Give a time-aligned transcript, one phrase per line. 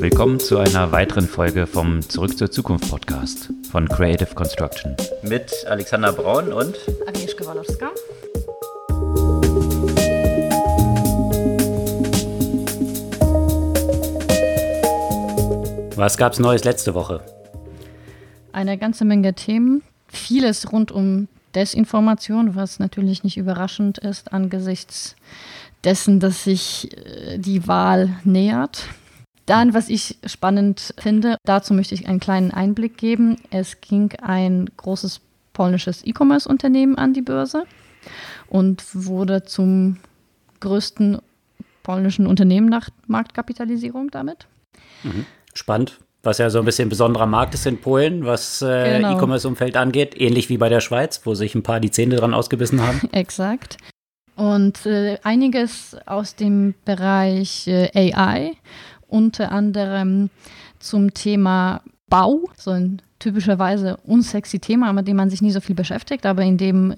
[0.00, 4.96] Willkommen zu einer weiteren Folge vom Zurück zur Zukunft Podcast von Creative Construction.
[5.22, 7.90] Mit Alexander Braun und Agnieszka Walowska.
[15.96, 17.20] Was gab es Neues letzte Woche?
[18.52, 19.82] Eine ganze Menge Themen.
[20.08, 25.14] Vieles rund um Desinformation, was natürlich nicht überraschend ist angesichts
[25.84, 28.88] dessen, dass sich äh, die Wahl nähert.
[29.46, 33.36] Dann, was ich spannend finde, dazu möchte ich einen kleinen Einblick geben.
[33.50, 35.20] Es ging ein großes
[35.52, 37.64] polnisches E-Commerce-Unternehmen an die Börse
[38.48, 39.98] und wurde zum
[40.60, 41.18] größten
[41.82, 44.46] polnischen Unternehmen nach Marktkapitalisierung damit.
[45.02, 45.26] Mhm.
[45.52, 45.98] Spannend.
[46.22, 49.14] Was ja so ein bisschen ein besonderer Markt ist in Polen, was äh, genau.
[49.14, 50.18] E-Commerce-Umfeld angeht.
[50.18, 53.02] Ähnlich wie bei der Schweiz, wo sich ein paar die Zähne dran ausgebissen haben.
[53.12, 53.76] Exakt.
[54.34, 58.52] Und äh, einiges aus dem Bereich äh, AI,
[59.08, 60.30] unter anderem
[60.78, 65.74] zum Thema Bau, so ein typischerweise unsexy Thema, mit dem man sich nie so viel
[65.74, 66.94] beschäftigt, aber in dem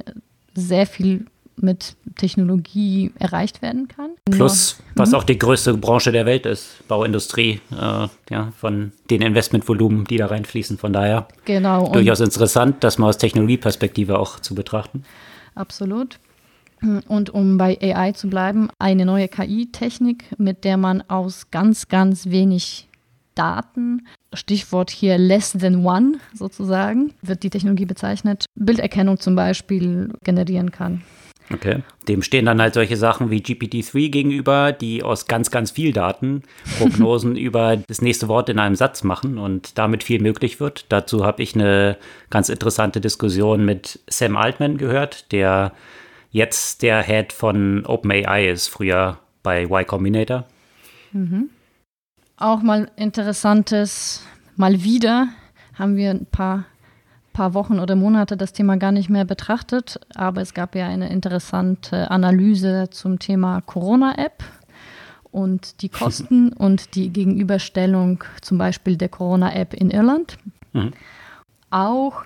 [0.54, 1.26] sehr viel
[1.56, 4.10] mit Technologie erreicht werden kann.
[4.30, 5.14] Plus, was mhm.
[5.16, 10.26] auch die größte Branche der Welt ist, Bauindustrie, äh, ja, von den Investmentvolumen, die da
[10.26, 10.76] reinfließen.
[10.76, 11.90] Von daher genau.
[11.92, 15.04] durchaus interessant, das mal aus Technologieperspektive auch zu betrachten.
[15.54, 16.18] Absolut.
[17.08, 22.26] Und um bei AI zu bleiben, eine neue KI-Technik, mit der man aus ganz, ganz
[22.26, 22.88] wenig
[23.34, 30.70] Daten, Stichwort hier less than one sozusagen, wird die Technologie bezeichnet, Bilderkennung zum Beispiel generieren
[30.70, 31.02] kann.
[31.52, 31.82] Okay.
[32.08, 36.42] Dem stehen dann halt solche Sachen wie GPT-3 gegenüber, die aus ganz, ganz viel Daten
[36.78, 40.86] Prognosen über das nächste Wort in einem Satz machen und damit viel möglich wird.
[40.88, 41.98] Dazu habe ich eine
[42.30, 45.72] ganz interessante Diskussion mit Sam Altman gehört, der
[46.36, 50.44] jetzt der Head von OpenAI ist, früher bei Y Combinator.
[51.12, 51.48] Mhm.
[52.36, 54.22] Auch mal interessantes,
[54.54, 55.28] mal wieder
[55.74, 56.66] haben wir ein paar
[57.32, 61.10] paar Wochen oder Monate das Thema gar nicht mehr betrachtet, aber es gab ja eine
[61.10, 64.42] interessante Analyse zum Thema Corona-App
[65.32, 70.38] und die Kosten und die Gegenüberstellung zum Beispiel der Corona-App in Irland.
[70.72, 70.92] Mhm.
[71.68, 72.24] Auch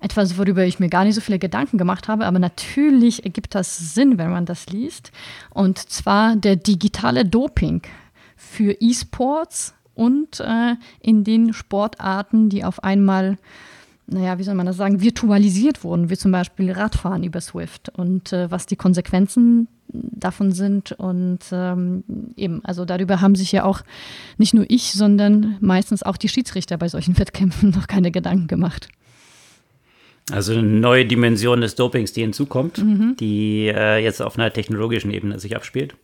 [0.00, 3.94] etwas, worüber ich mir gar nicht so viele Gedanken gemacht habe, aber natürlich ergibt das
[3.94, 5.10] Sinn, wenn man das liest.
[5.50, 7.82] Und zwar der digitale Doping
[8.36, 13.38] für E-Sports und äh, in den Sportarten, die auf einmal
[14.08, 18.32] naja, wie soll man das sagen, virtualisiert wurden, wie zum Beispiel Radfahren über Swift und
[18.32, 20.92] äh, was die Konsequenzen davon sind.
[20.92, 22.04] Und ähm,
[22.36, 23.82] eben, also darüber haben sich ja auch
[24.38, 28.88] nicht nur ich, sondern meistens auch die Schiedsrichter bei solchen Wettkämpfen noch keine Gedanken gemacht.
[30.32, 33.16] Also eine neue Dimension des Dopings, die hinzukommt, mhm.
[33.18, 35.94] die äh, jetzt auf einer technologischen Ebene sich abspielt.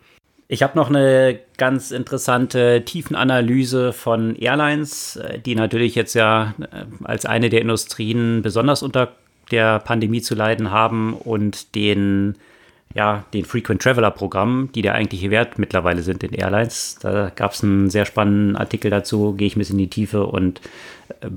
[0.46, 6.84] Ich habe noch eine ganz interessante Tiefenanalyse von Airlines, äh, die natürlich jetzt ja äh,
[7.04, 9.12] als eine der Industrien besonders unter
[9.50, 12.36] der Pandemie zu leiden haben und den,
[12.94, 16.98] ja, den Frequent Traveler Programm, die der eigentliche Wert mittlerweile sind in Airlines.
[17.00, 20.26] Da gab es einen sehr spannenden Artikel dazu, gehe ich ein bisschen in die Tiefe
[20.26, 20.60] und
[21.20, 21.28] äh,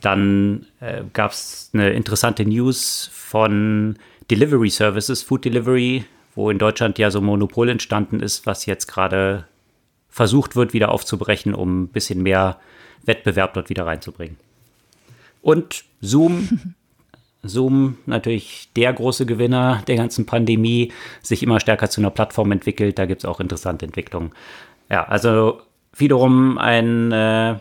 [0.00, 3.96] dann äh, gab es eine interessante News von
[4.30, 8.86] Delivery Services, Food Delivery, wo in Deutschland ja so ein Monopol entstanden ist, was jetzt
[8.86, 9.44] gerade
[10.08, 12.58] versucht wird, wieder aufzubrechen, um ein bisschen mehr
[13.04, 14.36] Wettbewerb dort wieder reinzubringen.
[15.42, 16.74] Und Zoom,
[17.42, 20.92] Zoom natürlich der große Gewinner der ganzen Pandemie,
[21.22, 22.98] sich immer stärker zu einer Plattform entwickelt.
[22.98, 24.30] Da gibt es auch interessante Entwicklungen.
[24.88, 25.60] Ja, also
[25.96, 27.56] wiederum ein äh,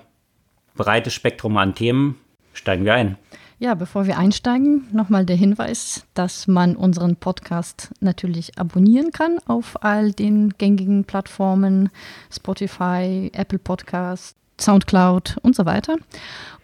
[0.75, 2.17] breites Spektrum an Themen.
[2.53, 3.17] Steigen wir ein.
[3.59, 9.83] Ja, bevor wir einsteigen, nochmal der Hinweis, dass man unseren Podcast natürlich abonnieren kann auf
[9.83, 11.89] all den gängigen Plattformen,
[12.31, 15.97] Spotify, Apple Podcast, Soundcloud und so weiter.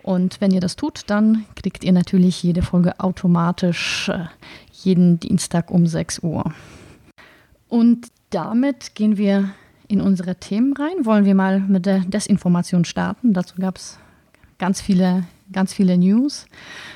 [0.04, 4.26] Und wenn ihr das tut, dann kriegt ihr natürlich jede Folge automatisch äh,
[4.72, 6.54] jeden Dienstag um 6 Uhr.
[7.68, 9.50] Und damit gehen wir
[9.88, 11.06] in unsere Themen rein.
[11.06, 13.34] Wollen wir mal mit der Desinformation starten?
[13.34, 13.98] Dazu gab es
[14.58, 16.46] ganz viele ganz viele News.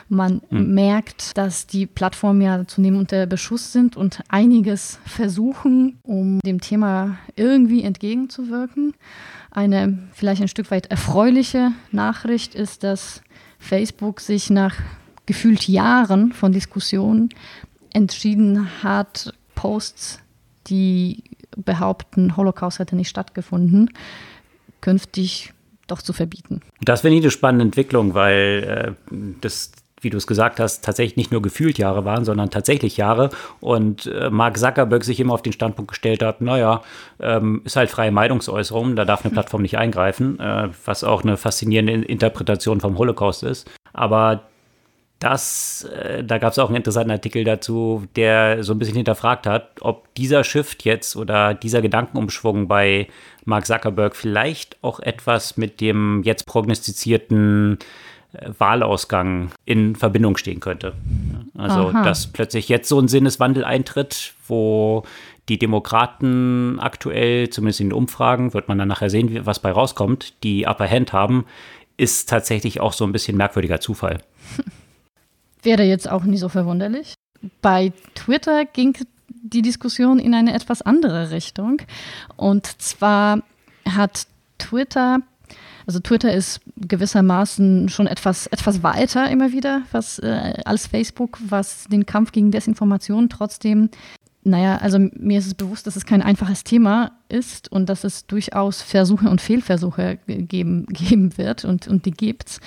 [0.09, 0.73] Man mhm.
[0.73, 7.17] merkt, dass die Plattformen ja zunehmend unter Beschuss sind und einiges versuchen, um dem Thema
[7.35, 8.93] irgendwie entgegenzuwirken.
[9.51, 13.21] Eine vielleicht ein Stück weit erfreuliche Nachricht ist, dass
[13.59, 14.75] Facebook sich nach
[15.25, 17.29] gefühlt Jahren von Diskussionen
[17.93, 20.19] entschieden hat, Posts,
[20.67, 21.23] die
[21.55, 23.91] behaupten, Holocaust hätte nicht stattgefunden,
[24.79, 25.53] künftig
[25.91, 26.61] doch zu verbieten.
[26.81, 29.71] Das finde ich eine spannende Entwicklung, weil äh, das
[30.01, 33.29] wie du es gesagt hast, tatsächlich nicht nur gefühlt Jahre waren, sondern tatsächlich Jahre.
[33.59, 36.81] Und äh, Mark Zuckerberg sich immer auf den Standpunkt gestellt hat, naja,
[37.19, 41.37] ähm, ist halt freie Meinungsäußerung, da darf eine Plattform nicht eingreifen, äh, was auch eine
[41.37, 43.69] faszinierende Interpretation vom Holocaust ist.
[43.93, 44.41] Aber
[45.21, 49.45] das, äh, da gab es auch einen interessanten Artikel dazu, der so ein bisschen hinterfragt
[49.45, 53.07] hat, ob dieser Shift jetzt oder dieser Gedankenumschwung bei
[53.45, 57.77] Mark Zuckerberg vielleicht auch etwas mit dem jetzt prognostizierten
[58.33, 60.93] äh, Wahlausgang in Verbindung stehen könnte.
[61.55, 62.03] Also, Aha.
[62.03, 65.03] dass plötzlich jetzt so ein Sinneswandel eintritt, wo
[65.49, 70.43] die Demokraten aktuell, zumindest in den Umfragen, wird man dann nachher sehen, was bei rauskommt,
[70.43, 71.45] die Upper Hand haben,
[71.97, 74.17] ist tatsächlich auch so ein bisschen merkwürdiger Zufall.
[75.63, 77.13] Wäre jetzt auch nicht so verwunderlich.
[77.61, 78.95] Bei Twitter ging
[79.29, 81.81] die Diskussion in eine etwas andere Richtung.
[82.35, 83.41] Und zwar
[83.87, 84.27] hat
[84.57, 85.19] Twitter,
[85.87, 91.85] also Twitter ist gewissermaßen schon etwas, etwas weiter immer wieder was, äh, als Facebook, was
[91.85, 93.89] den Kampf gegen Desinformation trotzdem
[94.43, 98.25] naja, also mir ist es bewusst, dass es kein einfaches Thema ist und dass es
[98.25, 102.59] durchaus Versuche und Fehlversuche geben, geben wird und, und die gibt's.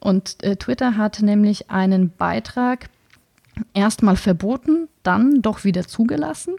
[0.00, 2.90] Und äh, Twitter hat nämlich einen Beitrag
[3.72, 6.56] erstmal verboten, dann doch wieder zugelassen.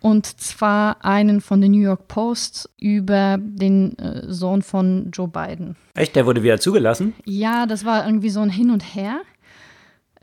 [0.00, 5.76] Und zwar einen von der New York Post über den äh, Sohn von Joe Biden.
[5.94, 6.16] Echt?
[6.16, 7.14] Der wurde wieder zugelassen?
[7.24, 9.20] Ja, das war irgendwie so ein Hin und Her.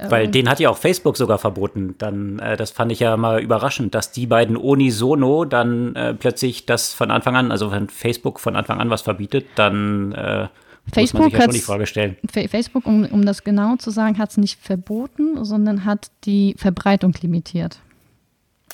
[0.07, 0.31] Weil ähm.
[0.31, 1.95] den hat ja auch Facebook sogar verboten.
[1.97, 6.65] Dann, äh, das fand ich ja mal überraschend, dass die beiden unisono dann äh, plötzlich
[6.65, 10.47] das von Anfang an, also wenn Facebook von Anfang an was verbietet, dann äh,
[10.95, 12.15] muss man sich ja schon die Frage stellen.
[12.31, 17.13] Facebook, um, um das genau zu sagen, hat es nicht verboten, sondern hat die Verbreitung
[17.21, 17.79] limitiert.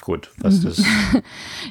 [0.01, 0.83] Gut, was das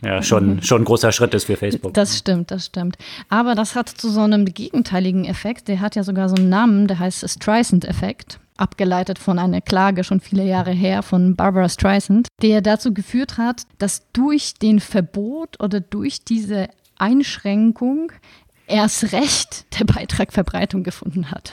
[0.03, 1.95] ja schon, schon ein großer Schritt ist für Facebook.
[1.95, 2.97] Das stimmt, das stimmt.
[3.29, 5.69] Aber das hat zu so einem gegenteiligen Effekt.
[5.69, 10.21] Der hat ja sogar so einen Namen, der heißt Streisand-Effekt abgeleitet von einer Klage schon
[10.21, 15.81] viele Jahre her von Barbara Streisand, der dazu geführt hat, dass durch den Verbot oder
[15.81, 18.13] durch diese Einschränkung
[18.67, 21.53] erst recht der Beitrag Verbreitung gefunden hat.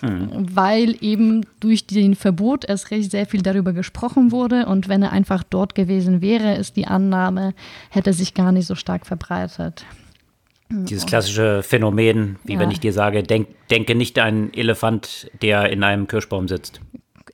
[0.00, 0.46] Hm.
[0.54, 5.12] Weil eben durch den Verbot erst recht sehr viel darüber gesprochen wurde und wenn er
[5.12, 7.54] einfach dort gewesen wäre, ist die Annahme,
[7.90, 9.84] hätte sich gar nicht so stark verbreitet.
[10.70, 12.58] Dieses klassische Phänomen, wie ja.
[12.58, 16.80] wenn ich dir sage, denk, denke nicht an einen Elefant, der in einem Kirschbaum sitzt.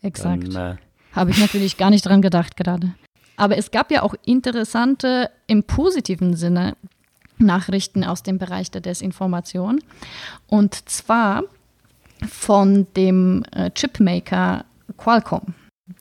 [0.03, 0.55] Exakt.
[0.55, 0.77] Äh,
[1.13, 2.95] Habe ich natürlich gar nicht dran gedacht gerade.
[3.37, 6.77] Aber es gab ja auch interessante, im positiven Sinne,
[7.39, 9.81] Nachrichten aus dem Bereich der Desinformation.
[10.47, 11.43] Und zwar
[12.29, 14.65] von dem äh, Chipmaker
[14.97, 15.55] Qualcomm.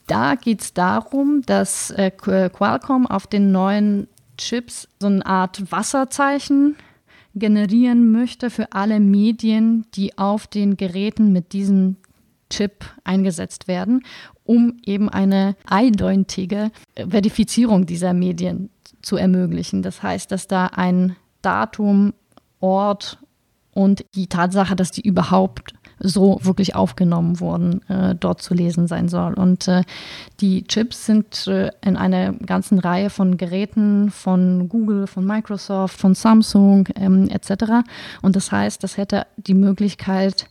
[0.06, 4.08] Da geht es darum, dass äh, Qualcomm auf den neuen
[4.38, 6.76] Chips so eine Art Wasserzeichen
[7.36, 11.98] generieren möchte für alle Medien, die auf den Geräten mit diesem
[12.50, 14.04] Chip eingesetzt werden,
[14.44, 18.70] um eben eine eindeutige Verifizierung dieser Medien
[19.02, 19.82] zu ermöglichen.
[19.82, 22.14] Das heißt, dass da ein Datum,
[22.60, 23.18] Ort
[23.74, 29.08] und die Tatsache, dass die überhaupt so wirklich aufgenommen wurden, äh, dort zu lesen sein
[29.08, 29.34] soll.
[29.34, 29.84] Und äh,
[30.42, 36.14] die Chips sind äh, in einer ganzen Reihe von Geräten von Google, von Microsoft, von
[36.14, 37.86] Samsung ähm, etc.
[38.22, 40.48] Und das heißt, das hätte die Möglichkeit,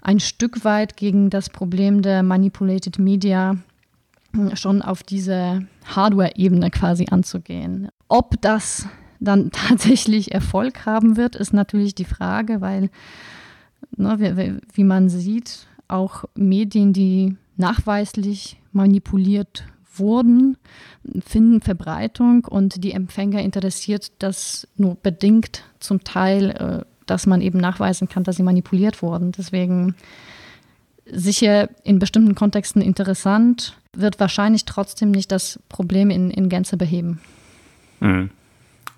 [0.00, 3.56] ein Stück weit gegen das Problem der Manipulated Media
[4.36, 7.88] äh, schon auf diese Hardware-Ebene quasi anzugehen.
[8.08, 8.86] Ob das
[9.18, 12.90] dann tatsächlich Erfolg haben wird, ist natürlich die Frage, weil
[13.96, 19.64] ne, wie, wie man sieht, auch Medien, die nachweislich manipuliert
[19.96, 20.56] wurden,
[21.24, 27.58] finden Verbreitung und die Empfänger interessiert das nur bedingt zum Teil, äh, dass man eben
[27.58, 29.32] nachweisen kann, dass sie manipuliert wurden.
[29.32, 29.94] Deswegen
[31.06, 37.20] sicher in bestimmten Kontexten interessant, wird wahrscheinlich trotzdem nicht das Problem in, in Gänze beheben.
[38.00, 38.30] Mhm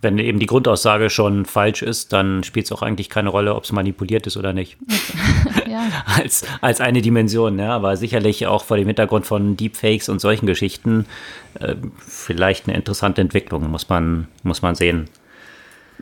[0.06, 3.64] wenn eben die Grundaussage schon falsch ist, dann spielt es auch eigentlich keine Rolle, ob
[3.64, 4.76] es manipuliert ist oder nicht.
[5.68, 5.82] ja.
[6.06, 7.70] als, als eine Dimension, ja.
[7.74, 11.06] Aber sicherlich auch vor dem Hintergrund von Deepfakes und solchen Geschichten
[11.58, 15.08] äh, vielleicht eine interessante Entwicklung, muss man, muss man sehen.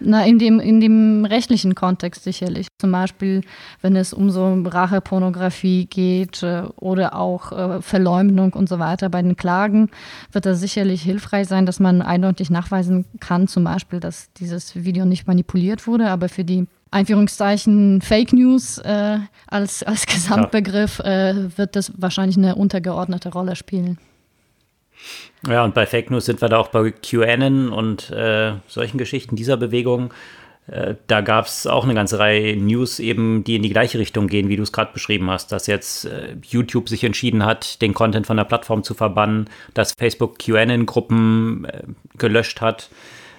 [0.00, 2.68] Na, in dem, in dem rechtlichen Kontext sicherlich.
[2.78, 3.42] Zum Beispiel,
[3.80, 9.22] wenn es um so Rachepornografie geht äh, oder auch äh, Verleumdung und so weiter bei
[9.22, 9.90] den Klagen,
[10.32, 15.04] wird das sicherlich hilfreich sein, dass man eindeutig nachweisen kann, zum Beispiel, dass dieses Video
[15.04, 21.76] nicht manipuliert wurde, aber für die Einführungszeichen Fake News äh, als, als Gesamtbegriff äh, wird
[21.76, 23.98] das wahrscheinlich eine untergeordnete Rolle spielen.
[25.46, 29.37] Ja, und bei Fake News sind wir da auch bei QAnon und äh, solchen Geschichten
[29.37, 30.12] dieser Bewegung.
[30.66, 34.28] Äh, da gab es auch eine ganze Reihe News eben, die in die gleiche Richtung
[34.28, 37.92] gehen, wie du es gerade beschrieben hast, dass jetzt äh, YouTube sich entschieden hat, den
[37.92, 41.82] Content von der Plattform zu verbannen, dass Facebook QAnon-Gruppen äh,
[42.16, 42.88] gelöscht hat.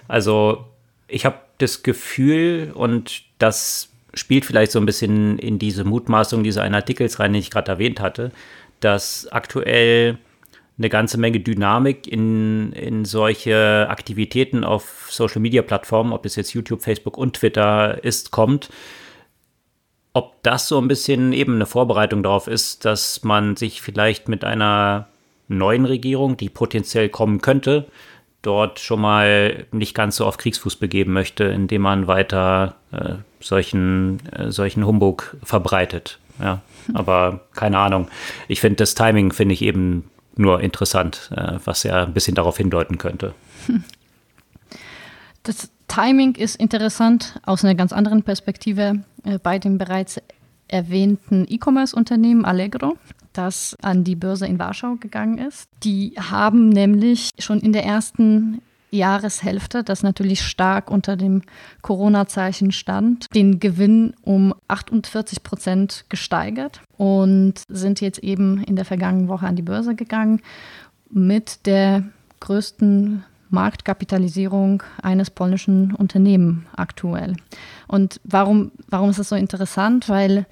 [0.07, 0.65] Also
[1.07, 6.62] ich habe das Gefühl, und das spielt vielleicht so ein bisschen in diese Mutmaßung dieser
[6.62, 8.31] einen Artikels rein, den ich gerade erwähnt hatte,
[8.79, 10.19] dass aktuell
[10.77, 17.17] eine ganze Menge Dynamik in, in solche Aktivitäten auf Social-Media-Plattformen, ob das jetzt YouTube, Facebook
[17.17, 18.70] und Twitter ist, kommt.
[20.13, 24.44] Ob das so ein bisschen eben eine Vorbereitung darauf ist, dass man sich vielleicht mit
[24.44, 25.08] einer
[25.48, 27.88] neuen Regierung, die potenziell kommen könnte,
[28.41, 34.20] dort schon mal nicht ganz so auf Kriegsfuß begeben möchte, indem man weiter äh, solchen,
[34.32, 36.20] äh, solchen Humbug verbreitet.
[36.39, 36.62] Ja,
[36.94, 38.10] aber keine Ahnung.
[38.50, 42.58] Ich finde das Timing finde ich eben nur interessant, äh, was ja ein bisschen darauf
[42.58, 43.34] hindeuten könnte.
[45.44, 50.20] Das Timing ist interessant aus einer ganz anderen Perspektive äh, bei dem bereits
[50.68, 52.98] erwähnten E-Commerce-Unternehmen Allegro,
[53.34, 55.70] das an die Börse in Warschau gegangen ist.
[55.84, 58.62] Die haben nämlich schon in der ersten
[58.97, 61.41] Jahreshälfte, das natürlich stark unter dem
[61.81, 69.27] Corona-Zeichen stand, den Gewinn um 48 Prozent gesteigert und sind jetzt eben in der vergangenen
[69.27, 70.41] Woche an die Börse gegangen
[71.09, 72.03] mit der
[72.39, 77.35] größten Marktkapitalisierung eines polnischen Unternehmens aktuell.
[77.87, 80.09] Und warum, warum ist das so interessant?
[80.09, 80.45] Weil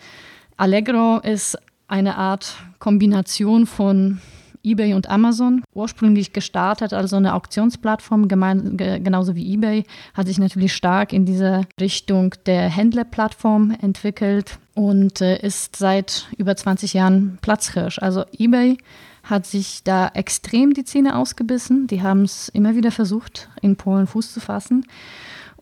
[0.57, 1.57] Allegro ist
[1.88, 4.19] eine Art Kombination von
[4.63, 5.63] eBay und Amazon.
[5.74, 11.25] Ursprünglich gestartet, also eine Auktionsplattform, gemein, ge, genauso wie eBay, hat sich natürlich stark in
[11.25, 18.00] diese Richtung der Händlerplattform entwickelt und äh, ist seit über 20 Jahren Platzhirsch.
[18.00, 18.77] Also eBay
[19.24, 21.88] hat sich da extrem die Zähne ausgebissen.
[21.88, 24.86] Die haben es immer wieder versucht, in Polen Fuß zu fassen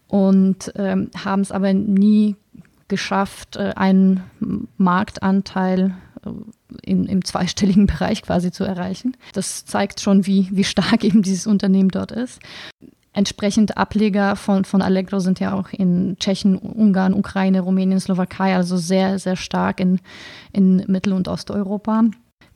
[0.08, 2.36] und ähm, haben es aber nie
[2.88, 4.24] geschafft, äh, einen
[4.78, 5.96] Marktanteil
[6.84, 9.18] in, im zweistelligen Bereich quasi zu erreichen.
[9.34, 12.40] Das zeigt schon, wie, wie stark eben dieses Unternehmen dort ist.
[13.14, 18.78] Entsprechend Ableger von, von Allegro sind ja auch in Tschechien, Ungarn, Ukraine, Rumänien, Slowakei, also
[18.78, 20.00] sehr, sehr stark in,
[20.54, 22.06] in Mittel- und Osteuropa.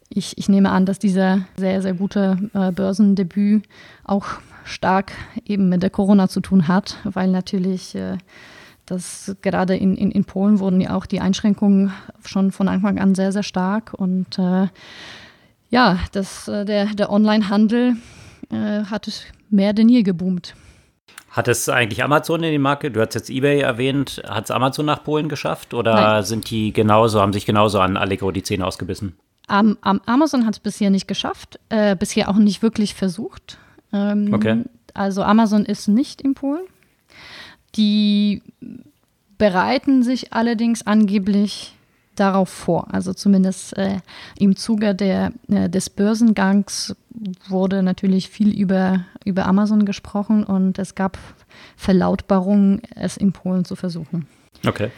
[0.07, 3.63] Ich, ich nehme an, dass dieser sehr, sehr gute äh, Börsendebüt
[4.05, 4.27] auch
[4.63, 5.11] stark
[5.45, 8.17] eben mit der Corona zu tun hat, weil natürlich äh,
[8.85, 11.91] das gerade in, in, in Polen wurden ja auch die Einschränkungen
[12.23, 13.93] schon von Anfang an sehr, sehr stark.
[13.93, 14.67] Und äh,
[15.69, 17.95] ja, das, äh, der, der Online-Handel
[18.51, 19.09] äh, hat
[19.49, 20.55] mehr denn je geboomt.
[21.31, 22.91] Hat es eigentlich Amazon in die Marke?
[22.91, 24.21] Du hast jetzt eBay erwähnt.
[24.25, 26.23] Hat es Amazon nach Polen geschafft oder Nein.
[26.23, 29.17] sind die genauso, haben sich genauso an Allegro die Zähne ausgebissen?
[29.49, 33.57] Um, um, Amazon hat es bisher nicht geschafft, äh, bisher auch nicht wirklich versucht.
[33.91, 34.63] Ähm, okay.
[34.93, 36.63] Also Amazon ist nicht in Polen.
[37.75, 38.41] Die
[39.37, 41.75] bereiten sich allerdings angeblich
[42.15, 42.93] darauf vor.
[42.93, 43.97] Also zumindest äh,
[44.39, 46.95] im Zuge der, äh, des Börsengangs
[47.47, 51.17] wurde natürlich viel über, über Amazon gesprochen und es gab
[51.75, 54.27] Verlautbarungen, es in Polen zu versuchen.
[54.65, 54.91] Okay.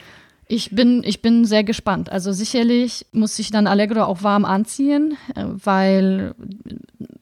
[0.49, 2.09] Ich bin, ich bin sehr gespannt.
[2.09, 6.35] Also sicherlich muss sich dann Allegro auch warm anziehen, äh, weil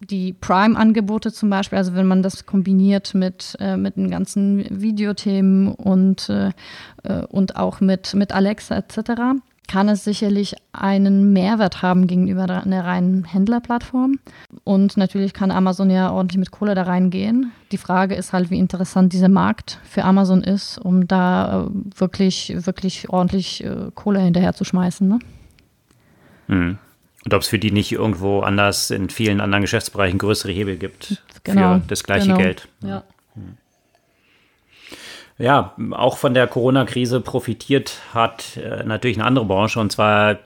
[0.09, 5.69] die Prime-Angebote zum Beispiel, also wenn man das kombiniert mit, äh, mit den ganzen Videothemen
[5.69, 6.51] und, äh,
[7.29, 13.23] und auch mit, mit Alexa etc., kann es sicherlich einen Mehrwert haben gegenüber einer reinen
[13.23, 14.19] Händlerplattform.
[14.63, 17.51] Und natürlich kann Amazon ja ordentlich mit Kohle da reingehen.
[17.71, 22.53] Die Frage ist halt, wie interessant dieser Markt für Amazon ist, um da äh, wirklich,
[22.55, 25.07] wirklich ordentlich äh, Kohle hinterher zu schmeißen.
[25.07, 25.19] Ne?
[26.47, 26.77] Mhm.
[27.25, 31.23] Und ob es für die nicht irgendwo anders in vielen anderen Geschäftsbereichen größere Hebel gibt
[31.43, 32.37] genau, für das gleiche genau.
[32.37, 32.67] Geld.
[32.83, 32.99] Ja.
[32.99, 33.14] Mhm.
[35.37, 40.39] Ja, auch von der Corona-Krise profitiert hat äh, natürlich eine andere Branche und zwar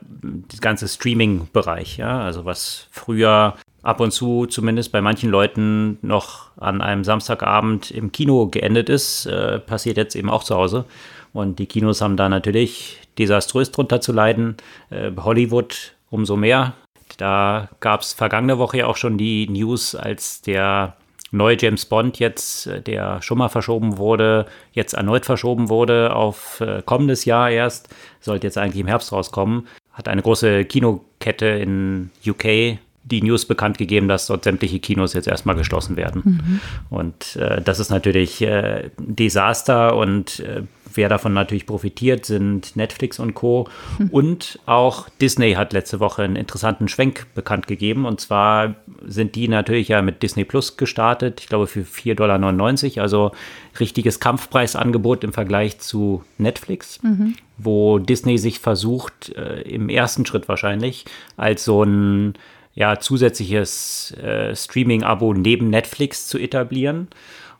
[0.48, 1.96] das ganze Streaming-Bereich.
[1.96, 2.22] Ja?
[2.22, 8.10] Also was früher ab und zu zumindest bei manchen Leuten noch an einem Samstagabend im
[8.10, 10.84] Kino geendet ist, äh, passiert jetzt eben auch zu Hause.
[11.32, 14.56] Und die Kinos haben da natürlich desaströs drunter zu leiden.
[14.90, 16.74] Äh, Hollywood umso mehr.
[17.16, 20.96] Da gab es vergangene Woche ja auch schon die News, als der
[21.30, 26.60] neue James Bond jetzt, äh, der schon mal verschoben wurde, jetzt erneut verschoben wurde auf
[26.60, 27.88] äh, kommendes Jahr erst,
[28.20, 33.78] sollte jetzt eigentlich im Herbst rauskommen, hat eine große Kinokette in UK die News bekannt
[33.78, 36.22] gegeben, dass dort sämtliche Kinos jetzt erstmal geschlossen werden.
[36.24, 36.60] Mhm.
[36.90, 40.62] Und äh, das ist natürlich äh, Desaster und äh,
[40.94, 43.68] wer davon natürlich profitiert, sind Netflix und Co.
[43.98, 44.08] Mhm.
[44.08, 48.04] Und auch Disney hat letzte Woche einen interessanten Schwenk bekannt gegeben.
[48.04, 48.74] Und zwar
[49.06, 53.32] sind die natürlich ja mit Disney Plus gestartet, ich glaube für 4,99 Dollar, also
[53.78, 57.36] richtiges Kampfpreisangebot im Vergleich zu Netflix, mhm.
[57.56, 61.04] wo Disney sich versucht, äh, im ersten Schritt wahrscheinlich,
[61.36, 62.34] als so ein
[62.74, 67.08] ja, zusätzliches äh, Streaming-Abo neben Netflix zu etablieren.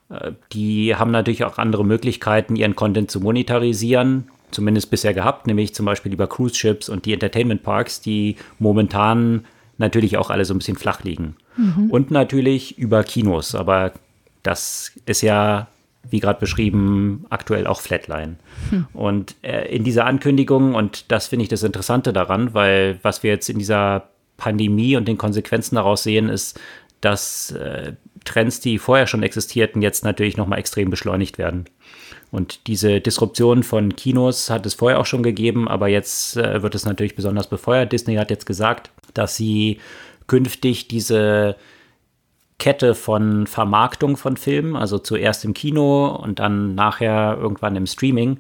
[0.09, 5.75] Äh, die haben natürlich auch andere Möglichkeiten, ihren Content zu monetarisieren, zumindest bisher gehabt, nämlich
[5.75, 9.45] zum Beispiel über Cruise Ships und die Entertainment Parks, die momentan
[9.79, 11.37] natürlich auch alle so ein bisschen flach liegen.
[11.57, 11.91] Mhm.
[11.91, 13.93] Und natürlich über Kinos, aber
[14.43, 15.69] das ist ja,
[16.09, 18.37] wie gerade beschrieben, aktuell auch Flatline.
[18.71, 18.87] Hm.
[18.95, 23.31] Und äh, in dieser Ankündigung, und das finde ich das Interessante daran, weil was wir
[23.31, 24.09] jetzt in dieser
[24.41, 26.59] Pandemie und den Konsequenzen daraus sehen, ist,
[27.01, 27.93] dass äh,
[28.25, 31.67] Trends, die vorher schon existierten, jetzt natürlich nochmal extrem beschleunigt werden.
[32.33, 36.75] Und diese Disruption von Kinos hat es vorher auch schon gegeben, aber jetzt äh, wird
[36.75, 37.93] es natürlich besonders befeuert.
[37.93, 39.79] Disney hat jetzt gesagt, dass sie
[40.27, 41.57] künftig diese
[42.59, 48.39] Kette von Vermarktung von Filmen, also zuerst im Kino und dann nachher irgendwann im Streaming,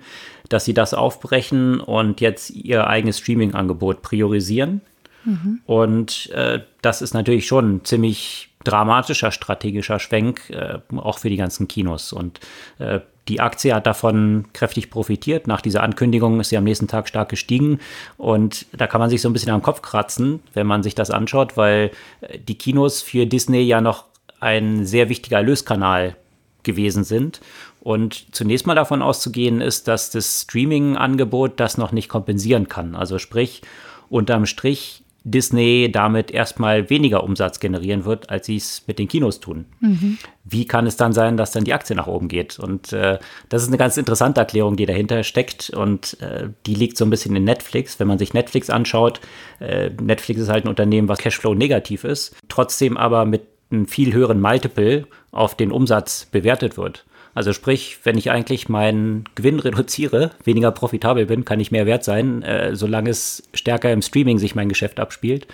[0.48, 4.82] dass sie das aufbrechen und jetzt ihr eigenes Streaming-Angebot priorisieren
[5.24, 5.60] Mhm.
[5.66, 11.36] Und äh, das ist natürlich schon ein ziemlich dramatischer strategischer Schwenk, äh, auch für die
[11.36, 12.12] ganzen Kinos.
[12.12, 12.40] Und
[12.78, 15.46] äh, die Aktie hat davon kräftig profitiert.
[15.46, 17.78] Nach dieser Ankündigung ist sie am nächsten Tag stark gestiegen.
[18.16, 21.10] Und da kann man sich so ein bisschen am Kopf kratzen, wenn man sich das
[21.10, 24.04] anschaut, weil äh, die Kinos für Disney ja noch
[24.40, 26.16] ein sehr wichtiger Erlöskanal
[26.62, 27.40] gewesen sind.
[27.80, 32.94] Und zunächst mal davon auszugehen ist, dass das Streaming-Angebot das noch nicht kompensieren kann.
[32.94, 33.62] Also sprich,
[34.10, 39.40] unterm Strich Disney damit erstmal weniger Umsatz generieren wird, als sie es mit den Kinos
[39.40, 39.66] tun.
[39.80, 40.18] Mhm.
[40.44, 42.58] Wie kann es dann sein, dass dann die Aktie nach oben geht?
[42.58, 46.96] Und äh, das ist eine ganz interessante Erklärung, die dahinter steckt und äh, die liegt
[46.96, 48.00] so ein bisschen in Netflix.
[48.00, 49.20] Wenn man sich Netflix anschaut,
[49.60, 54.12] äh, Netflix ist halt ein Unternehmen, was Cashflow negativ ist, trotzdem aber mit einem viel
[54.12, 57.04] höheren Multiple auf den Umsatz bewertet wird.
[57.34, 62.04] Also sprich, wenn ich eigentlich meinen Gewinn reduziere, weniger profitabel bin, kann ich mehr wert
[62.04, 65.46] sein, äh, solange es stärker im Streaming sich mein Geschäft abspielt,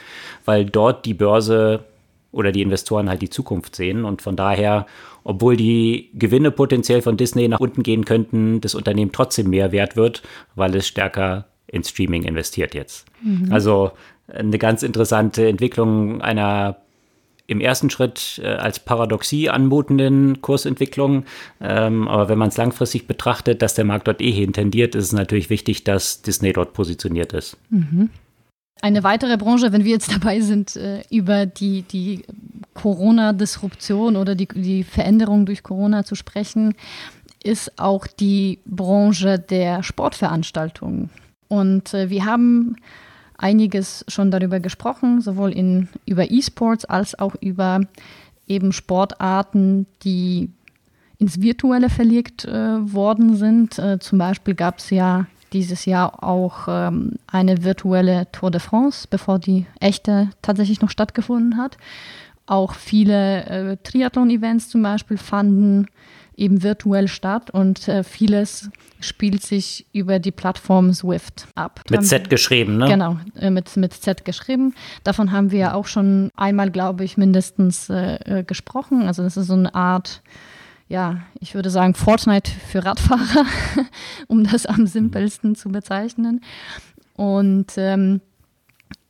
[0.45, 1.85] weil dort die Börse
[2.33, 4.87] oder die Investoren halt die Zukunft sehen und von daher,
[5.25, 9.97] obwohl die Gewinne potenziell von Disney nach unten gehen könnten, das Unternehmen trotzdem mehr wert
[9.97, 10.23] wird,
[10.54, 13.06] weil es stärker in Streaming investiert jetzt.
[13.23, 13.52] Mhm.
[13.52, 13.92] Also
[14.28, 16.76] eine ganz interessante Entwicklung einer
[17.47, 21.25] im ersten Schritt äh, als Paradoxie anmutenden Kursentwicklung.
[21.61, 25.04] Ähm, aber wenn man es langfristig betrachtet, dass der Markt dort eh hin tendiert, ist
[25.04, 27.56] es natürlich wichtig, dass Disney dort positioniert ist.
[27.71, 28.11] Mhm.
[28.82, 32.25] Eine weitere Branche, wenn wir jetzt dabei sind, äh, über die, die
[32.75, 36.75] Corona-Disruption oder die, die Veränderung durch Corona zu sprechen,
[37.43, 41.11] ist auch die Branche der Sportveranstaltungen.
[41.49, 42.76] Und äh, wir haben
[43.38, 47.80] einiges schon darüber gesprochen, sowohl in, über E-Sports als auch über
[48.46, 50.50] eben Sportarten, die
[51.18, 53.78] ins Virtuelle verlegt äh, worden sind.
[53.78, 59.06] Äh, zum Beispiel gab es ja dieses Jahr auch ähm, eine virtuelle Tour de France,
[59.08, 61.78] bevor die echte tatsächlich noch stattgefunden hat.
[62.47, 65.87] Auch viele äh, Triathlon-Events zum Beispiel fanden
[66.37, 71.80] eben virtuell statt und äh, vieles spielt sich über die Plattform Swift ab.
[71.91, 72.87] Mit Z geschrieben, ne?
[72.89, 74.75] Genau, äh, mit, mit Z geschrieben.
[75.02, 79.06] Davon haben wir auch schon einmal, glaube ich, mindestens äh, äh, gesprochen.
[79.06, 80.23] Also das ist so eine Art
[80.89, 83.45] ja, ich würde sagen Fortnite für Radfahrer,
[84.28, 86.43] um das am simpelsten zu bezeichnen.
[87.15, 88.21] Und ähm,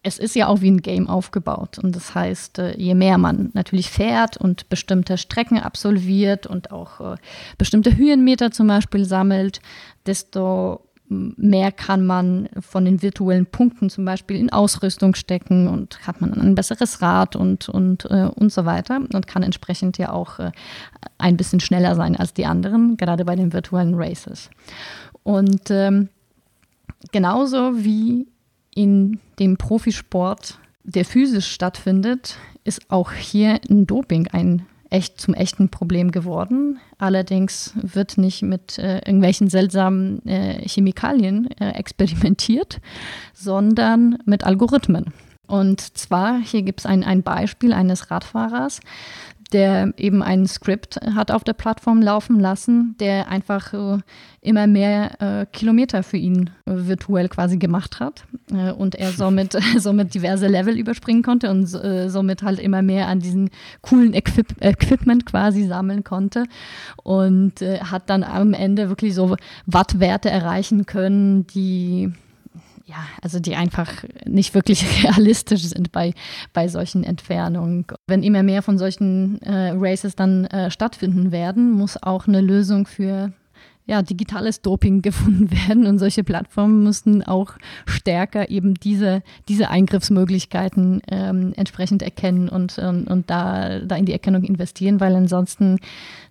[0.06, 1.80] es ist ja auch wie ein Game aufgebaut.
[1.80, 7.00] Und das heißt, äh, je mehr man natürlich fährt und bestimmte Strecken absolviert und auch
[7.00, 7.16] äh,
[7.58, 9.60] bestimmte Höhenmeter zum Beispiel sammelt,
[10.06, 16.20] desto mehr kann man von den virtuellen Punkten zum Beispiel in Ausrüstung stecken und hat
[16.20, 20.38] man ein besseres Rad und, und, äh, und so weiter und kann entsprechend ja auch
[21.18, 24.50] ein bisschen schneller sein als die anderen, gerade bei den virtuellen Races.
[25.24, 26.08] Und ähm,
[27.12, 28.26] genauso wie
[28.76, 35.68] in dem Profisport, der physisch stattfindet, ist auch hier ein Doping ein echt zum echten
[35.68, 36.78] Problem geworden.
[36.98, 42.80] Allerdings wird nicht mit äh, irgendwelchen seltsamen äh, Chemikalien äh, experimentiert,
[43.34, 45.12] sondern mit Algorithmen.
[45.46, 48.80] Und zwar, hier gibt es ein, ein Beispiel eines Radfahrers,
[49.52, 53.98] der eben ein Skript hat auf der Plattform laufen lassen, der einfach äh,
[54.40, 58.24] immer mehr äh, Kilometer für ihn äh, virtuell quasi gemacht hat
[58.78, 63.50] und er somit, somit diverse Level überspringen konnte und somit halt immer mehr an diesen
[63.82, 66.44] coolen Equip Equipment quasi sammeln konnte
[67.02, 72.12] und hat dann am Ende wirklich so Wattwerte erreichen können, die
[72.86, 76.14] ja, also die einfach nicht wirklich realistisch sind bei,
[76.52, 77.84] bei solchen Entfernungen.
[78.06, 82.86] Wenn immer mehr von solchen äh, Races dann äh, stattfinden werden, muss auch eine Lösung
[82.86, 83.32] für
[83.86, 87.52] ja, digitales Doping gefunden werden und solche Plattformen müssten auch
[87.86, 94.12] stärker eben diese, diese Eingriffsmöglichkeiten ähm, entsprechend erkennen und, und, und da, da in die
[94.12, 95.78] Erkennung investieren, weil ansonsten,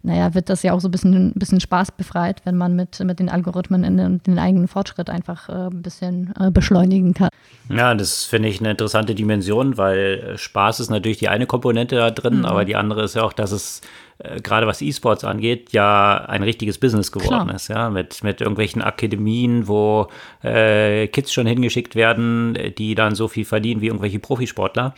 [0.04, 3.00] naja, wird das ja auch so ein bisschen, ein bisschen Spaß befreit, wenn man mit,
[3.00, 7.30] mit den Algorithmen in den, den eigenen Fortschritt einfach äh, ein bisschen äh, beschleunigen kann.
[7.70, 12.12] Ja, das finde ich eine interessante Dimension, weil Spaß ist natürlich die eine Komponente da
[12.12, 12.46] drin, mhm.
[12.46, 13.82] aber die andere ist ja auch, dass es
[14.20, 17.56] äh, gerade was E-Sports angeht, ja ein richtiges Business geworden Klar.
[17.56, 20.08] ist, ja, mit, mit irgendwelchen Akademien, wo
[20.44, 24.94] äh, Kids schon hingeschickt werden, die dann so viel verdienen wie irgendwelche Profisportler.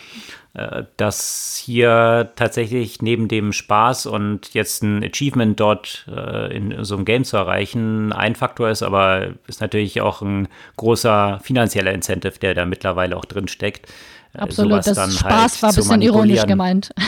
[0.58, 6.96] Äh, dass hier tatsächlich neben dem Spaß und jetzt ein Achievement dort äh, in so
[6.96, 12.40] einem Game zu erreichen ein Faktor ist, aber ist natürlich auch ein großer finanzieller Incentive,
[12.40, 13.88] der da mittlerweile auch drin steckt.
[14.34, 16.90] Äh, Absolut, das Spaß halt war ein bisschen ironisch gemeint.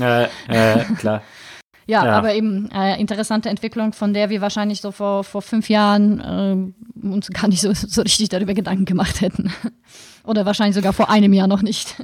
[0.00, 1.22] Äh, äh, klar.
[1.86, 5.68] Ja, ja, aber eben äh, interessante Entwicklung, von der wir wahrscheinlich so vor, vor fünf
[5.68, 9.52] Jahren äh, uns gar nicht so, so richtig darüber Gedanken gemacht hätten.
[10.24, 11.96] Oder wahrscheinlich sogar vor einem Jahr noch nicht.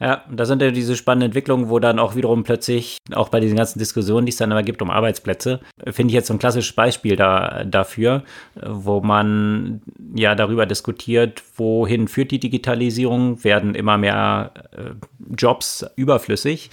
[0.00, 3.56] Ja, da sind ja diese spannenden Entwicklungen, wo dann auch wiederum plötzlich, auch bei diesen
[3.56, 6.74] ganzen Diskussionen, die es dann immer gibt um Arbeitsplätze, finde ich jetzt so ein klassisches
[6.74, 8.22] Beispiel da, dafür,
[8.54, 9.80] wo man
[10.14, 14.90] ja darüber diskutiert, wohin führt die Digitalisierung, werden immer mehr äh,
[15.36, 16.70] Jobs überflüssig,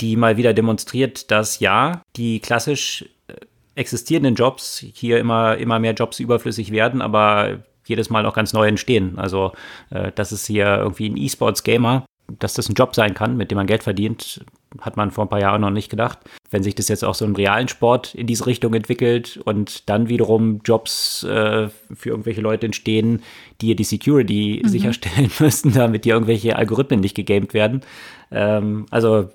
[0.00, 3.34] die mal wieder demonstriert, dass ja, die klassisch äh,
[3.76, 8.66] existierenden Jobs hier immer, immer mehr Jobs überflüssig werden, aber jedes Mal auch ganz neu
[8.66, 9.18] entstehen.
[9.18, 9.52] Also,
[9.90, 12.04] äh, dass es hier irgendwie ein E-Sports-Gamer,
[12.38, 14.44] dass das ein Job sein kann, mit dem man Geld verdient,
[14.80, 16.18] hat man vor ein paar Jahren noch nicht gedacht.
[16.50, 20.08] Wenn sich das jetzt auch so im realen Sport in diese Richtung entwickelt und dann
[20.08, 23.22] wiederum Jobs äh, für irgendwelche Leute entstehen,
[23.60, 24.68] die die Security mhm.
[24.68, 27.82] sicherstellen müssen, damit die irgendwelche Algorithmen nicht gegamed werden.
[28.30, 29.30] Ähm, also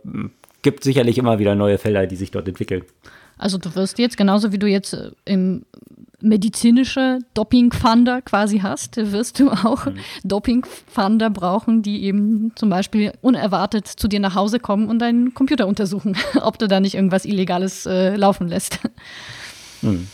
[0.61, 2.83] gibt sicherlich immer wieder neue Felder, die sich dort entwickeln.
[3.37, 5.65] Also du wirst jetzt genauso wie du jetzt äh, im
[6.21, 9.99] medizinische Doping-Funder quasi hast, wirst du auch mhm.
[10.23, 15.67] Doping-Funder brauchen, die eben zum Beispiel unerwartet zu dir nach Hause kommen und deinen Computer
[15.67, 18.79] untersuchen, ob du da nicht irgendwas Illegales äh, laufen lässt.
[19.81, 20.07] Mhm.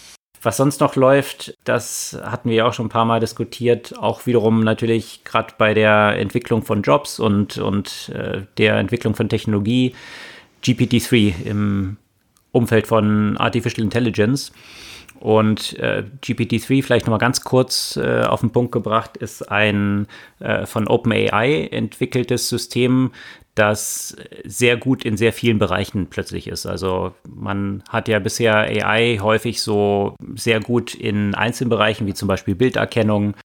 [0.44, 4.26] Was sonst noch läuft, das hatten wir ja auch schon ein paar Mal diskutiert, auch
[4.26, 9.94] wiederum natürlich gerade bei der Entwicklung von Jobs und, und äh, der Entwicklung von Technologie,
[10.64, 11.98] GPT-3 im
[12.52, 14.52] Umfeld von Artificial Intelligence.
[15.20, 20.08] Und äh, GPT-3, vielleicht nochmal ganz kurz äh, auf den Punkt gebracht, ist ein
[20.40, 23.12] äh, von OpenAI entwickeltes System,
[23.54, 26.66] das sehr gut in sehr vielen Bereichen plötzlich ist.
[26.66, 32.28] Also man hat ja bisher AI häufig so sehr gut in einzelnen Bereichen, wie zum
[32.28, 33.36] Beispiel Bilderkennung.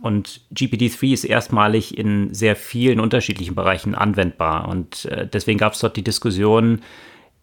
[0.00, 4.68] Und GPT-3 ist erstmalig in sehr vielen unterschiedlichen Bereichen anwendbar.
[4.68, 6.82] Und äh, deswegen gab es dort die Diskussion,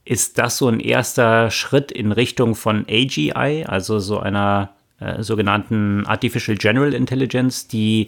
[0.05, 6.05] ist das so ein erster Schritt in Richtung von AGI, also so einer äh, sogenannten
[6.05, 8.07] Artificial General Intelligence, die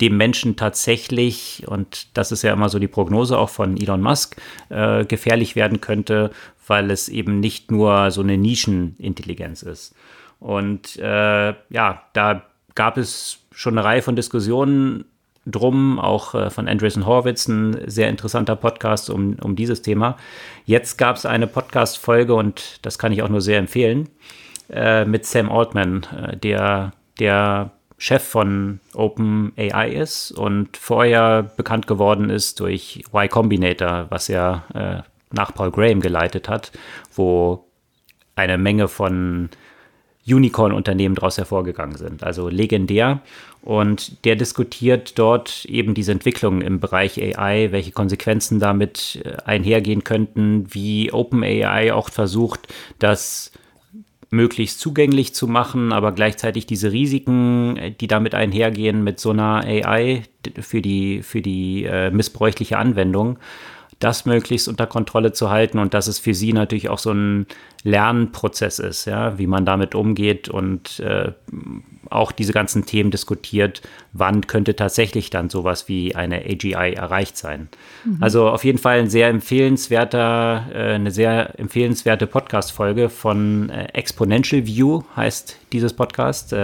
[0.00, 4.36] dem Menschen tatsächlich, und das ist ja immer so die Prognose auch von Elon Musk,
[4.68, 6.30] äh, gefährlich werden könnte,
[6.66, 9.94] weil es eben nicht nur so eine Nischenintelligenz ist.
[10.38, 12.42] Und äh, ja, da
[12.74, 15.06] gab es schon eine Reihe von Diskussionen
[15.46, 20.16] drum, auch äh, von Andreessen Horwitz, ein sehr interessanter Podcast um, um dieses Thema.
[20.64, 24.08] Jetzt gab es eine Podcast-Folge und das kann ich auch nur sehr empfehlen,
[24.70, 32.28] äh, mit Sam Altman, äh, der, der Chef von OpenAI ist und vorher bekannt geworden
[32.28, 36.72] ist durch Y Combinator, was er äh, nach Paul Graham geleitet hat,
[37.14, 37.66] wo
[38.34, 39.48] eine Menge von
[40.26, 42.24] Unicorn-Unternehmen daraus hervorgegangen sind.
[42.24, 43.20] Also legendär.
[43.66, 50.04] Und der diskutiert dort eben diese Entwicklung im Bereich AI, welche Konsequenzen damit äh, einhergehen
[50.04, 53.50] könnten, wie OpenAI auch versucht, das
[54.30, 59.64] möglichst zugänglich zu machen, aber gleichzeitig diese Risiken, äh, die damit einhergehen mit so einer
[59.64, 60.22] AI
[60.60, 63.36] für die, für die äh, missbräuchliche Anwendung
[63.98, 67.46] das möglichst unter Kontrolle zu halten und dass es für sie natürlich auch so ein
[67.82, 71.32] Lernprozess ist, ja, wie man damit umgeht und äh,
[72.10, 73.82] auch diese ganzen Themen diskutiert,
[74.12, 77.68] wann könnte tatsächlich dann sowas wie eine AGI erreicht sein.
[78.04, 78.18] Mhm.
[78.20, 84.66] Also auf jeden Fall ein sehr empfehlenswerter, äh, eine sehr empfehlenswerte Podcast-Folge von äh, Exponential
[84.66, 86.54] View heißt dieses Podcast.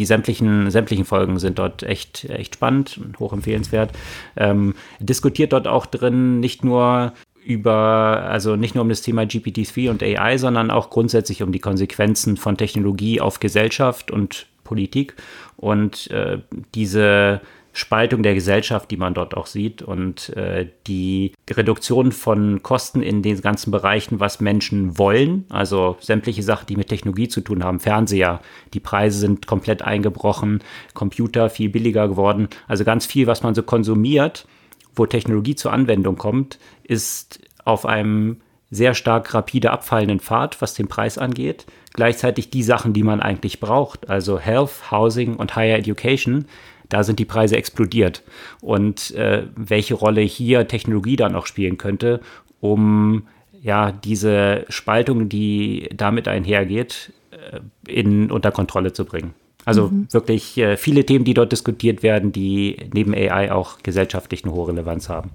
[0.00, 3.90] Die sämtlichen, sämtlichen Folgen sind dort echt, echt spannend und hoch empfehlenswert.
[4.34, 7.12] Ähm, diskutiert dort auch drin nicht nur
[7.44, 11.58] über, also nicht nur um das Thema GPT-3 und AI, sondern auch grundsätzlich um die
[11.58, 15.16] Konsequenzen von Technologie auf Gesellschaft und Politik
[15.58, 16.38] und äh,
[16.74, 23.02] diese Spaltung der Gesellschaft, die man dort auch sieht und äh, die Reduktion von Kosten
[23.02, 27.62] in den ganzen Bereichen, was Menschen wollen, also sämtliche Sachen, die mit Technologie zu tun
[27.62, 28.40] haben, Fernseher,
[28.74, 30.62] die Preise sind komplett eingebrochen,
[30.94, 34.46] Computer viel billiger geworden, also ganz viel, was man so konsumiert,
[34.96, 38.38] wo Technologie zur Anwendung kommt, ist auf einem
[38.70, 41.66] sehr stark rapide abfallenden Pfad, was den Preis angeht.
[41.92, 46.46] Gleichzeitig die Sachen, die man eigentlich braucht, also Health, Housing und Higher Education,
[46.90, 48.22] da sind die Preise explodiert.
[48.60, 52.20] Und äh, welche Rolle hier Technologie dann auch spielen könnte,
[52.60, 53.26] um
[53.62, 59.34] ja diese Spaltung, die damit einhergeht, äh, in, unter Kontrolle zu bringen.
[59.64, 60.08] Also mhm.
[60.10, 64.68] wirklich äh, viele Themen, die dort diskutiert werden, die neben AI auch gesellschaftlich eine hohe
[64.68, 65.30] Relevanz haben.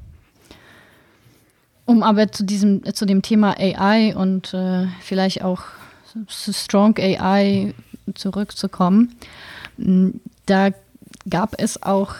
[1.86, 5.62] Um aber zu diesem, zu dem Thema AI und äh, vielleicht auch
[6.28, 7.74] Strong AI
[8.15, 9.15] zurückzukommen,
[10.46, 10.72] da
[11.30, 12.16] gab es auch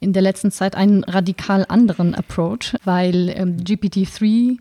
[0.00, 4.58] in der letzten Zeit einen radikal anderen Approach, weil ähm, GPT-3,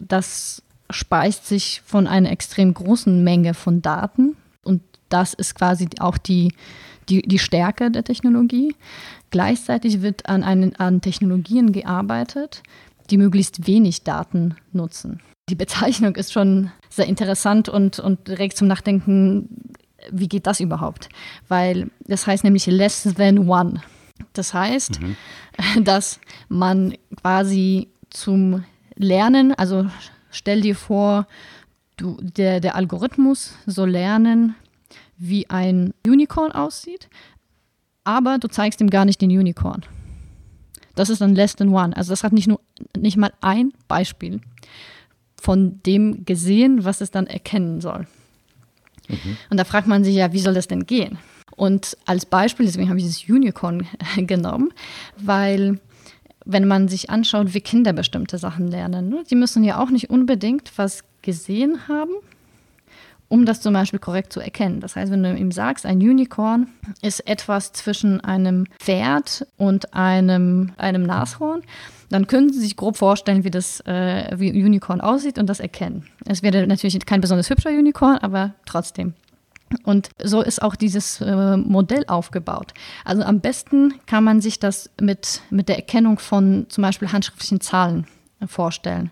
[0.00, 6.18] das speist sich von einer extrem großen Menge von Daten und das ist quasi auch
[6.18, 6.52] die,
[7.08, 8.74] die, die Stärke der Technologie.
[9.30, 12.62] Gleichzeitig wird an, einen, an Technologien gearbeitet,
[13.10, 15.20] die möglichst wenig Daten nutzen.
[15.48, 19.48] Die Bezeichnung ist schon sehr interessant und, und regt zum Nachdenken,
[20.10, 21.08] wie geht das überhaupt?
[21.48, 23.82] Weil das heißt nämlich less than one.
[24.32, 25.16] Das heißt, mhm.
[25.84, 28.64] dass man quasi zum
[28.96, 29.86] Lernen, also
[30.30, 31.26] stell dir vor,
[31.96, 34.54] du, der, der Algorithmus soll lernen,
[35.18, 37.08] wie ein Unicorn aussieht,
[38.04, 39.84] aber du zeigst ihm gar nicht den Unicorn.
[40.94, 41.96] Das ist dann less than one.
[41.96, 42.60] Also das hat nicht nur
[42.96, 44.40] nicht mal ein Beispiel
[45.40, 48.06] von dem gesehen, was es dann erkennen soll.
[49.08, 49.36] Mhm.
[49.50, 51.18] Und da fragt man sich ja, wie soll das denn gehen?
[51.54, 54.72] Und als Beispiel, deswegen habe ich dieses Unicorn genommen,
[55.16, 55.80] weil
[56.44, 60.10] wenn man sich anschaut, wie Kinder bestimmte Sachen lernen, ne, die müssen ja auch nicht
[60.10, 62.12] unbedingt was gesehen haben,
[63.28, 64.80] um das zum Beispiel korrekt zu erkennen.
[64.80, 66.68] Das heißt, wenn du ihm sagst, ein Unicorn
[67.02, 71.62] ist etwas zwischen einem Pferd und einem, einem Nashorn,
[72.08, 76.06] dann können Sie sich grob vorstellen, wie das äh, wie Unicorn aussieht und das erkennen.
[76.24, 79.14] Es wäre natürlich kein besonders hübscher Unicorn, aber trotzdem.
[79.84, 82.72] Und so ist auch dieses äh, Modell aufgebaut.
[83.04, 87.60] Also am besten kann man sich das mit, mit der Erkennung von zum Beispiel handschriftlichen
[87.60, 88.06] Zahlen
[88.46, 89.10] vorstellen.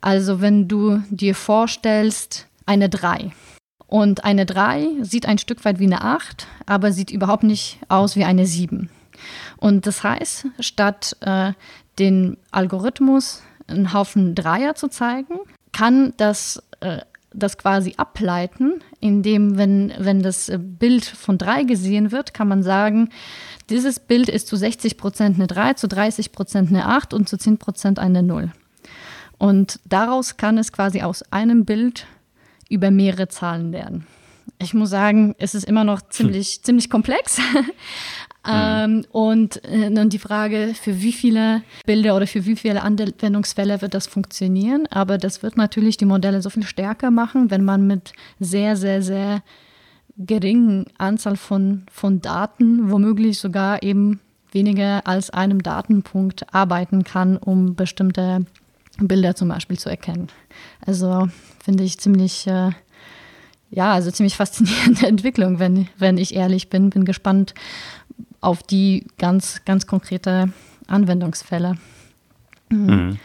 [0.00, 3.32] Also wenn du dir vorstellst, eine 3.
[3.86, 8.16] Und eine 3 sieht ein Stück weit wie eine 8, aber sieht überhaupt nicht aus
[8.16, 8.88] wie eine 7.
[9.58, 11.52] Und das heißt, statt äh,
[11.98, 15.38] den Algorithmus einen Haufen Dreier zu zeigen,
[15.72, 16.98] kann das, äh,
[17.32, 23.08] das quasi ableiten, indem, wenn, wenn das Bild von 3 gesehen wird, kann man sagen,
[23.70, 27.38] dieses Bild ist zu 60 Prozent eine 3, zu 30 Prozent eine 8 und zu
[27.38, 28.52] 10 Prozent eine 0.
[29.38, 32.06] Und daraus kann es quasi aus einem Bild
[32.68, 34.06] über mehrere Zahlen lernen.
[34.58, 36.62] Ich muss sagen, es ist immer noch ziemlich, hm.
[36.62, 37.40] ziemlich komplex,
[38.48, 43.80] ähm, und, äh, und die Frage, für wie viele Bilder oder für wie viele Anwendungsfälle
[43.82, 44.86] wird das funktionieren.
[44.90, 49.02] Aber das wird natürlich die Modelle so viel stärker machen, wenn man mit sehr, sehr,
[49.02, 49.42] sehr
[50.16, 57.74] geringen Anzahl von, von Daten, womöglich sogar eben weniger als einem Datenpunkt arbeiten kann, um
[57.74, 58.44] bestimmte
[58.98, 60.28] Bilder zum Beispiel zu erkennen.
[60.84, 61.28] Also
[61.62, 62.70] finde ich ziemlich, äh,
[63.70, 66.90] ja, also ziemlich faszinierende Entwicklung, wenn, wenn ich ehrlich bin.
[66.90, 67.54] Bin gespannt,
[68.42, 70.52] auf die ganz, ganz konkrete
[70.86, 71.76] Anwendungsfälle.
[72.68, 72.86] Mhm.
[72.86, 73.18] mhm.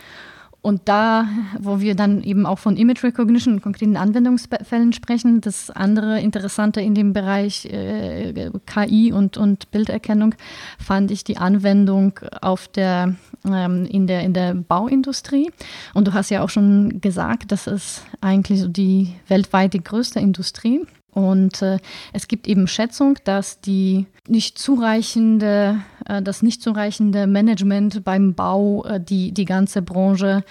[0.67, 5.69] Und da, wo wir dann eben auch von Image Recognition und konkreten Anwendungsfällen sprechen, das
[5.69, 10.35] andere Interessante in dem Bereich äh, KI und, und Bilderkennung
[10.77, 15.51] fand ich die Anwendung auf der, ähm, in, der, in der Bauindustrie.
[15.93, 20.19] Und du hast ja auch schon gesagt, das ist eigentlich so die weltweit die größte
[20.19, 20.81] Industrie.
[21.17, 21.79] Und äh,
[22.13, 28.85] es gibt eben Schätzung, dass die nicht zureichende, äh, das nicht zureichende Management beim Bau
[28.85, 30.43] äh, die, die ganze Branche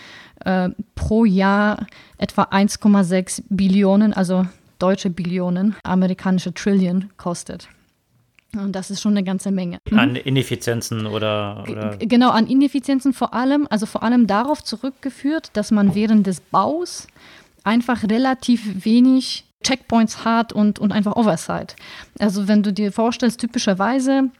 [0.44, 1.87] äh, pro Jahr
[2.18, 4.44] etwa 1,6 Billionen, also
[4.81, 7.68] deutsche Billionen, amerikanische Trillion kostet.
[8.57, 9.79] Und das ist schon eine ganze Menge.
[9.88, 9.98] Mhm.
[10.00, 15.70] An Ineffizienzen oder, oder, Genau, an Ineffizienzen vor allem, also vor allem darauf zurückgeführt, dass
[15.70, 17.07] man während des Baus
[17.62, 21.76] einfach relativ wenig Checkpoints hat und, und einfach Oversight.
[22.18, 24.31] Also wenn du dir vorstellst, typischerweise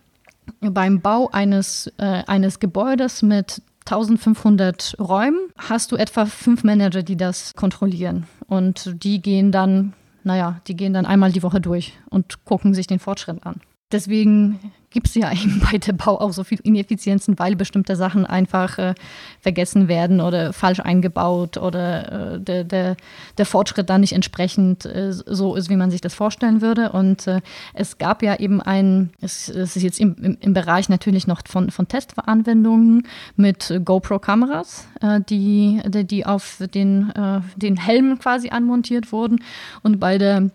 [0.61, 7.17] beim Bau eines, äh, eines Gebäudes mit 1500 Räumen hast du etwa fünf Manager, die
[7.17, 8.27] das kontrollieren.
[8.47, 12.87] Und die gehen dann, naja, die gehen dann einmal die Woche durch und gucken sich
[12.87, 13.61] den Fortschritt an.
[13.93, 14.59] Deswegen
[14.91, 18.79] gibt es ja eben bei der Bau auch so viel Ineffizienzen, weil bestimmte Sachen einfach
[18.79, 18.95] äh,
[19.41, 22.97] vergessen werden oder falsch eingebaut oder äh, der, der,
[23.39, 26.93] der Fortschritt dann nicht entsprechend äh, so ist, wie man sich das vorstellen würde.
[26.93, 27.43] Und äh,
[27.75, 31.43] es gab ja eben ein, es, es ist jetzt im, im, im, Bereich natürlich noch
[31.47, 39.13] von, von Testanwendungen mit GoPro-Kameras, äh, die, die auf den, äh, den Helm quasi anmontiert
[39.13, 39.41] wurden.
[39.83, 40.51] Und bei der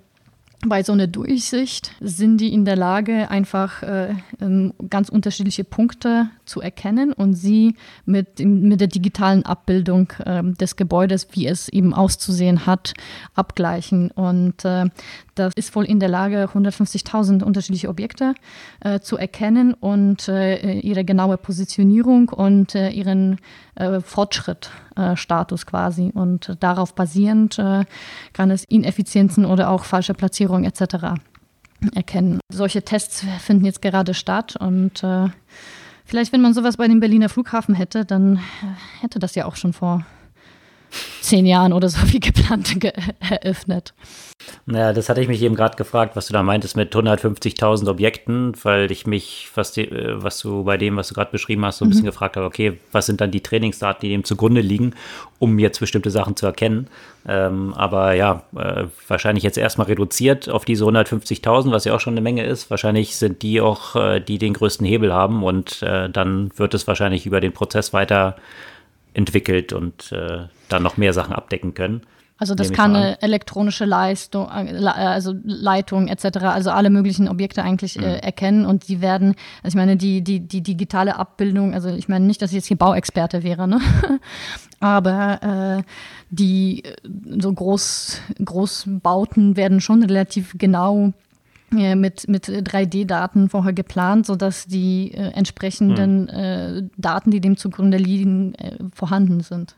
[0.65, 6.30] bei so einer Durchsicht sind die in der Lage, einfach äh, ähm, ganz unterschiedliche Punkte
[6.51, 11.93] zu erkennen und sie mit, mit der digitalen Abbildung äh, des Gebäudes, wie es eben
[11.93, 12.93] auszusehen hat,
[13.33, 14.11] abgleichen.
[14.11, 14.85] Und äh,
[15.35, 18.35] das ist wohl in der Lage, 150.000 unterschiedliche Objekte
[18.81, 23.37] äh, zu erkennen und äh, ihre genaue Positionierung und äh, ihren
[23.75, 26.11] äh, Fortschrittstatus quasi.
[26.13, 27.55] Und darauf basierend
[28.33, 31.15] kann es Ineffizienzen oder auch falsche Platzierung etc.
[31.95, 32.39] erkennen.
[32.51, 35.29] Solche Tests finden jetzt gerade statt und äh,
[36.12, 38.38] vielleicht, wenn man sowas bei dem Berliner Flughafen hätte, dann
[39.00, 40.06] hätte das ja auch schon vor
[41.21, 43.93] zehn Jahren oder so wie geplant ge eröffnet.
[44.65, 48.54] Naja, das hatte ich mich eben gerade gefragt, was du da meintest mit 150.000 Objekten,
[48.63, 51.77] weil ich mich, was, die, äh, was du bei dem, was du gerade beschrieben hast,
[51.77, 51.91] so ein mhm.
[51.91, 54.93] bisschen gefragt habe, okay, was sind dann die Trainingsdaten, die dem zugrunde liegen,
[55.39, 56.88] um jetzt bestimmte Sachen zu erkennen.
[57.27, 62.13] Ähm, aber ja, äh, wahrscheinlich jetzt erstmal reduziert auf diese 150.000, was ja auch schon
[62.13, 62.69] eine Menge ist.
[62.69, 66.88] Wahrscheinlich sind die auch, äh, die den größten Hebel haben und äh, dann wird es
[66.88, 68.36] wahrscheinlich über den Prozess weiter
[69.13, 72.02] entwickelt und äh, dann noch mehr Sachen abdecken können.
[72.41, 77.97] Also das kann eine elektronische Leistung, äh, also Leitung etc., also alle möglichen Objekte eigentlich
[77.97, 78.04] mhm.
[78.04, 82.10] äh, erkennen und die werden, also ich meine, die, die, die digitale Abbildung, also ich
[82.10, 83.80] meine nicht, dass ich jetzt hier Bauexperte wäre, ne?
[84.80, 85.84] aber äh,
[86.32, 86.82] die
[87.39, 91.31] so Groß, Großbauten werden schon relativ genau äh,
[91.71, 96.91] mit, mit 3D-Daten vorher geplant, sodass die äh, entsprechenden mhm.
[96.97, 98.53] Daten, die dem zugrunde liegen,
[98.93, 99.75] vorhanden sind.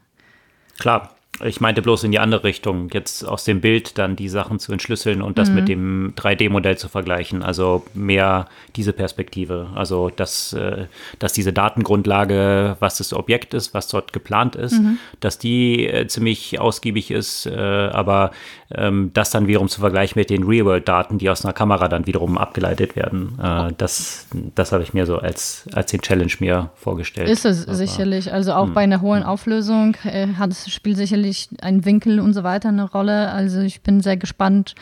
[0.80, 4.60] Klar, ich meinte bloß in die andere Richtung, jetzt aus dem Bild dann die Sachen
[4.60, 5.56] zu entschlüsseln und das mhm.
[5.56, 7.44] mit dem 3D-Modell zu vergleichen.
[7.44, 9.70] Also mehr diese Perspektive.
[9.76, 10.86] Also, dass, äh,
[11.20, 14.98] dass diese Datengrundlage, was das Objekt ist, was dort geplant ist, mhm.
[15.20, 18.32] dass die äh, ziemlich ausgiebig ist, äh, aber
[18.74, 22.38] ähm, das dann wiederum zu vergleichen mit den Real-World-Daten, die aus einer Kamera dann wiederum
[22.38, 23.38] abgeleitet werden.
[23.78, 27.30] das das habe ich mir so als, als den Challenge mir vorgestellt.
[27.30, 28.32] Ist es aber, sicherlich.
[28.32, 28.74] Also auch mh.
[28.74, 29.96] bei einer hohen Auflösung
[30.38, 33.30] hat das Spiel sicherlich sicherlich ein Winkel und so weiter eine Rolle.
[33.32, 34.76] Also ich bin sehr gespannt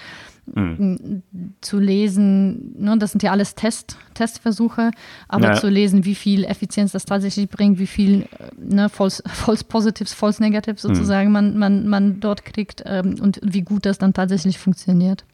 [0.45, 1.23] mhm.
[1.61, 2.75] zu lesen.
[2.77, 4.91] Ne, das sind ja alles Test, Testversuche,
[5.27, 5.53] aber ja.
[5.53, 10.41] zu lesen, wie viel Effizienz das tatsächlich bringt, wie viel ne, False, False Positives, False
[10.41, 10.95] Negatives mhm.
[10.95, 11.33] sozusagen mhm.
[11.33, 15.25] man, man, man dort kriegt ähm, und wie gut das dann tatsächlich funktioniert.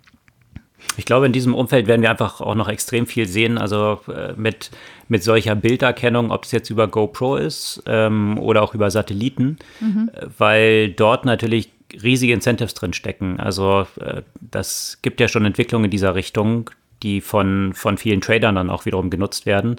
[0.96, 3.58] Ich glaube, in diesem Umfeld werden wir einfach auch noch extrem viel sehen.
[3.58, 4.72] Also äh, mit,
[5.08, 10.10] mit solcher Bilderkennung, ob es jetzt über GoPro ist ähm, oder auch über Satelliten, mhm.
[10.14, 11.70] Äh, weil dort natürlich
[12.02, 13.40] riesige Incentives drin stecken.
[13.40, 16.70] Also äh, das gibt ja schon Entwicklungen in dieser Richtung,
[17.04, 19.78] die von, von vielen Tradern dann auch wiederum genutzt werden,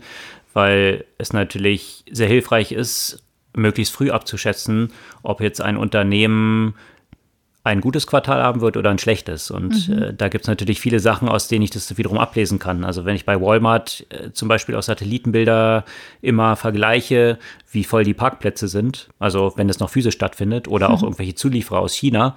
[0.52, 3.22] weil es natürlich sehr hilfreich ist,
[3.54, 4.92] möglichst früh abzuschätzen,
[5.22, 6.74] ob jetzt ein Unternehmen
[7.64, 9.50] ein gutes Quartal haben wird oder ein schlechtes.
[9.50, 10.02] Und mhm.
[10.02, 12.84] äh, da gibt es natürlich viele Sachen, aus denen ich das wiederum ablesen kann.
[12.84, 15.84] Also wenn ich bei Walmart äh, zum Beispiel aus Satellitenbilder
[16.22, 17.38] immer vergleiche,
[17.70, 21.08] wie voll die Parkplätze sind, also wenn es noch physisch stattfindet, oder auch mhm.
[21.08, 22.36] irgendwelche Zulieferer aus China,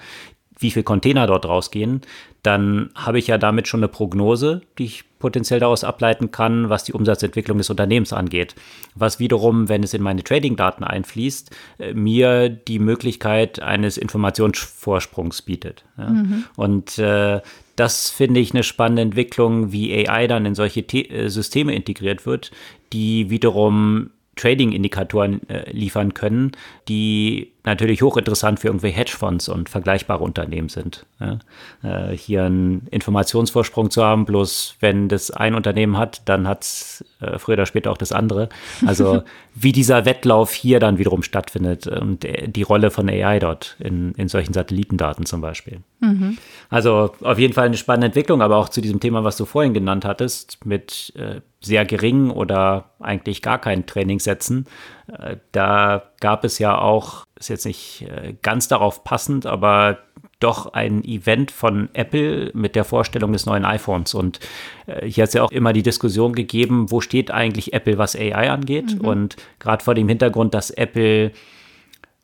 [0.61, 2.01] wie viele Container dort rausgehen,
[2.43, 6.83] dann habe ich ja damit schon eine Prognose, die ich potenziell daraus ableiten kann, was
[6.83, 8.55] die Umsatzentwicklung des Unternehmens angeht.
[8.95, 15.85] Was wiederum, wenn es in meine Trading-Daten einfließt, äh, mir die Möglichkeit eines Informationsvorsprungs bietet.
[15.97, 16.09] Ja.
[16.09, 16.43] Mhm.
[16.55, 17.41] Und äh,
[17.75, 22.25] das finde ich eine spannende Entwicklung, wie AI dann in solche The äh, Systeme integriert
[22.25, 22.51] wird,
[22.91, 26.51] die wiederum Trading-Indikatoren äh, liefern können,
[26.87, 31.05] die natürlich hochinteressant für irgendwelche Hedgefonds und vergleichbare Unternehmen sind.
[31.19, 31.39] Ja?
[31.83, 37.05] Äh, hier einen Informationsvorsprung zu haben, bloß wenn das ein Unternehmen hat, dann hat es
[37.19, 38.49] äh, früher oder später auch das andere.
[38.85, 39.23] Also
[39.55, 44.13] wie dieser Wettlauf hier dann wiederum stattfindet und äh, die Rolle von AI dort in,
[44.13, 45.81] in solchen Satellitendaten zum Beispiel.
[46.01, 46.37] Mhm.
[46.69, 49.73] Also auf jeden Fall eine spannende Entwicklung, aber auch zu diesem Thema, was du vorhin
[49.73, 54.65] genannt hattest, mit äh, sehr geringen oder eigentlich gar keinen Trainingssätzen.
[55.07, 59.99] Äh, da gab es ja auch, ist jetzt nicht äh, ganz darauf passend, aber
[60.39, 64.15] doch ein Event von Apple mit der Vorstellung des neuen iPhones.
[64.15, 64.39] Und
[64.87, 68.15] äh, hier hat es ja auch immer die Diskussion gegeben, wo steht eigentlich Apple, was
[68.15, 68.95] AI angeht.
[68.95, 69.05] Mhm.
[69.05, 71.31] Und gerade vor dem Hintergrund, dass Apple,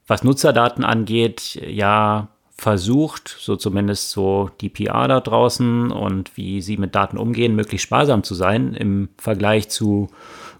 [0.07, 6.77] was Nutzerdaten angeht, ja versucht, so zumindest so die PR da draußen und wie sie
[6.77, 10.09] mit Daten umgehen, möglichst sparsam zu sein im Vergleich zu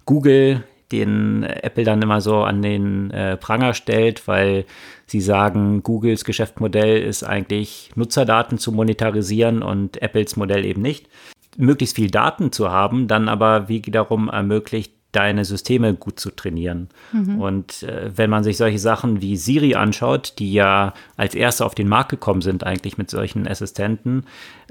[0.06, 4.66] Google, den Apple dann immer so an den äh, Pranger stellt, weil
[5.06, 11.10] sie sagen, Googles Geschäftsmodell ist eigentlich Nutzerdaten zu monetarisieren und Apples Modell eben nicht.
[11.58, 16.90] Möglichst viel Daten zu haben, dann aber wiederum ermöglicht, deine Systeme gut zu trainieren.
[17.12, 17.42] Mhm.
[17.42, 21.74] Und äh, wenn man sich solche Sachen wie Siri anschaut, die ja als erste auf
[21.74, 24.26] den Markt gekommen sind, eigentlich mit solchen Assistenten,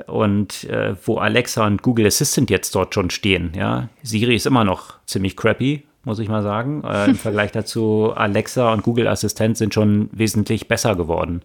[0.07, 4.63] und äh, wo Alexa und Google Assistant jetzt dort schon stehen, ja, Siri ist immer
[4.63, 6.85] noch ziemlich crappy, muss ich mal sagen.
[6.85, 11.43] Äh, Im Vergleich dazu, Alexa und Google Assistent sind schon wesentlich besser geworden.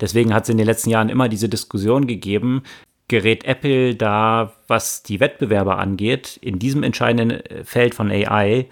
[0.00, 2.62] Deswegen hat es in den letzten Jahren immer diese Diskussion gegeben,
[3.08, 8.68] gerät Apple da, was die Wettbewerber angeht, in diesem entscheidenden äh, Feld von AI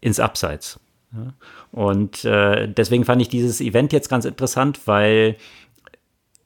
[0.00, 0.78] ins Abseits.
[1.72, 5.36] Und äh, deswegen fand ich dieses Event jetzt ganz interessant, weil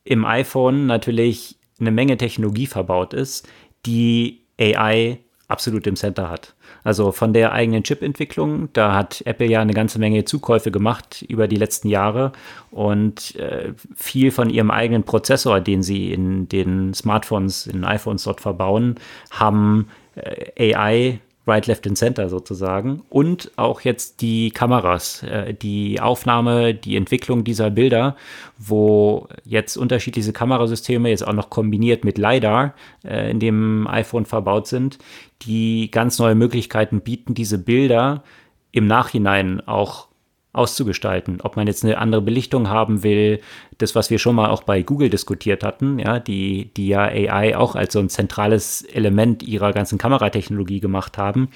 [0.04, 3.48] im iPhone natürlich eine Menge Technologie verbaut ist,
[3.84, 5.18] die AI
[5.48, 6.54] absolut im Center hat.
[6.84, 11.48] Also von der eigenen Chip-Entwicklung, da hat Apple ja eine ganze Menge Zukäufe gemacht über
[11.48, 12.32] die letzten Jahre
[12.70, 18.40] und äh, viel von ihrem eigenen Prozessor, den sie in den Smartphones, in iPhones dort
[18.40, 18.96] verbauen,
[19.30, 23.02] haben äh, AI Right, Left and Center sozusagen.
[23.10, 28.16] Und auch jetzt die Kameras, äh, die Aufnahme, die Entwicklung dieser Bilder,
[28.56, 32.74] wo jetzt unterschiedliche Kamerasysteme jetzt auch noch kombiniert mit LiDAR
[33.04, 34.98] äh, in dem iPhone verbaut sind,
[35.42, 38.22] die ganz neue Möglichkeiten bieten, diese Bilder
[38.72, 40.08] im Nachhinein auch
[40.54, 41.40] auszugestalten.
[41.42, 43.40] Ob man jetzt eine andere Belichtung haben will,
[43.78, 47.56] das, was wir schon mal auch bei Google diskutiert hatten, ja, die, die ja AI
[47.56, 51.48] auch als so ein zentrales Element ihrer ganzen Kameratechnologie gemacht haben,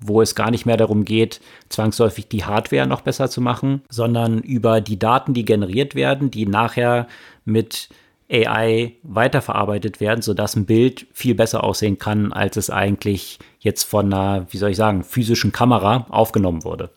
[0.00, 4.38] wo es gar nicht mehr darum geht, zwangsläufig die Hardware noch besser zu machen, sondern
[4.38, 7.06] über die Daten, die generiert werden, die nachher
[7.44, 7.88] mit
[8.30, 14.12] AI weiterverarbeitet werden, sodass ein Bild viel besser aussehen kann, als es eigentlich jetzt von
[14.12, 16.90] einer, wie soll ich sagen, physischen Kamera aufgenommen wurde.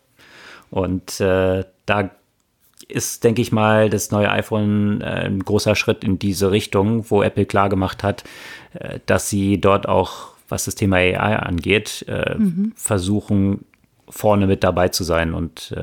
[0.69, 2.09] Und äh, da
[2.87, 7.21] ist, denke ich mal, das neue iPhone äh, ein großer Schritt in diese Richtung, wo
[7.21, 8.23] Apple klar gemacht hat,
[8.73, 12.73] äh, dass sie dort auch, was das Thema AI angeht, äh, mhm.
[12.75, 13.65] versuchen,
[14.09, 15.33] vorne mit dabei zu sein.
[15.33, 15.75] Und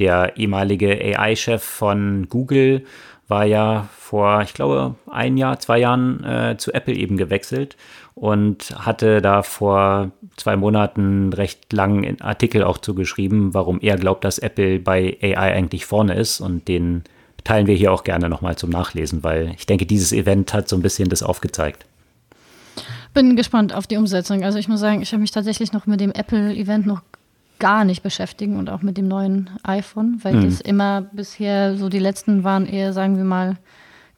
[0.00, 2.84] der ehemalige AI-Chef von Google
[3.28, 7.76] war ja vor, ich glaube, ein Jahr, zwei Jahren zu Apple eben gewechselt
[8.14, 14.38] und hatte da vor zwei Monaten recht langen Artikel auch zugeschrieben, warum er glaubt, dass
[14.38, 17.04] Apple bei AI eigentlich vorne ist und den
[17.44, 20.76] teilen wir hier auch gerne nochmal zum Nachlesen, weil ich denke, dieses Event hat so
[20.76, 21.86] ein bisschen das aufgezeigt.
[23.14, 24.42] Bin gespannt auf die Umsetzung.
[24.44, 27.02] Also ich muss sagen, ich habe mich tatsächlich noch mit dem Apple-Event noch
[27.58, 30.44] gar nicht beschäftigen und auch mit dem neuen iPhone, weil mhm.
[30.44, 33.56] das immer bisher so die letzten waren eher, sagen wir mal,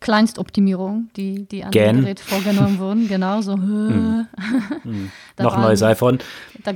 [0.05, 3.09] Kleinstoptimierung, die, die an dem Gerät vorgenommen wurden.
[3.09, 3.55] Genau, so.
[3.65, 4.27] Hm.
[5.39, 6.19] Noch ein neues iPhone.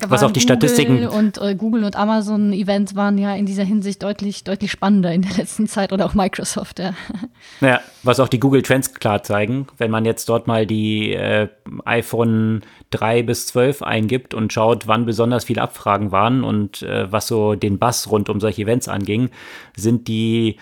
[0.09, 1.07] was auch die Google Statistiken.
[1.07, 5.23] Und äh, Google und Amazon Events waren ja in dieser Hinsicht deutlich, deutlich spannender in
[5.23, 6.95] der letzten Zeit oder auch Microsoft, ja.
[7.61, 11.49] Ja, was auch die Google Trends klar zeigen, wenn man jetzt dort mal die äh,
[11.85, 17.29] iPhone 3 bis 12 eingibt und schaut, wann besonders viele Abfragen waren und äh, was
[17.29, 19.31] so den Bass rund um solche Events anging,
[19.77, 20.57] sind die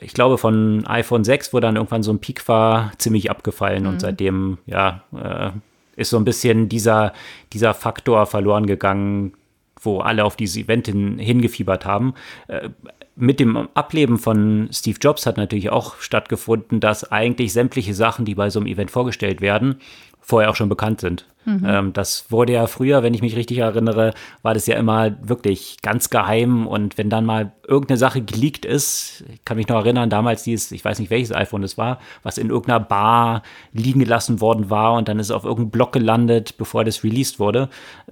[0.00, 3.82] ich glaube, von iPhone 6, wo dann irgendwann so ein Peak war, ziemlich abgefallen.
[3.82, 3.88] Mhm.
[3.88, 5.50] Und seitdem, ja, äh,
[5.96, 7.12] ist so ein bisschen dieser,
[7.52, 9.34] dieser Faktor verloren gegangen,
[9.82, 12.14] wo alle auf dieses Event hin, hingefiebert haben.
[12.48, 12.70] Äh,
[13.16, 18.34] mit dem Ableben von Steve Jobs hat natürlich auch stattgefunden, dass eigentlich sämtliche Sachen, die
[18.34, 19.80] bei so einem Event vorgestellt werden,
[20.20, 21.26] vorher auch schon bekannt sind.
[21.58, 21.66] Mhm.
[21.66, 25.78] Ähm, das wurde ja früher, wenn ich mich richtig erinnere, war das ja immer wirklich
[25.82, 26.66] ganz geheim.
[26.66, 30.72] Und wenn dann mal irgendeine Sache geleakt ist, ich kann mich noch erinnern, damals dieses,
[30.72, 33.42] ich weiß nicht welches iPhone es war, was in irgendeiner Bar
[33.72, 37.38] liegen gelassen worden war und dann ist es auf irgendeinem Block gelandet, bevor das released
[37.38, 37.68] wurde,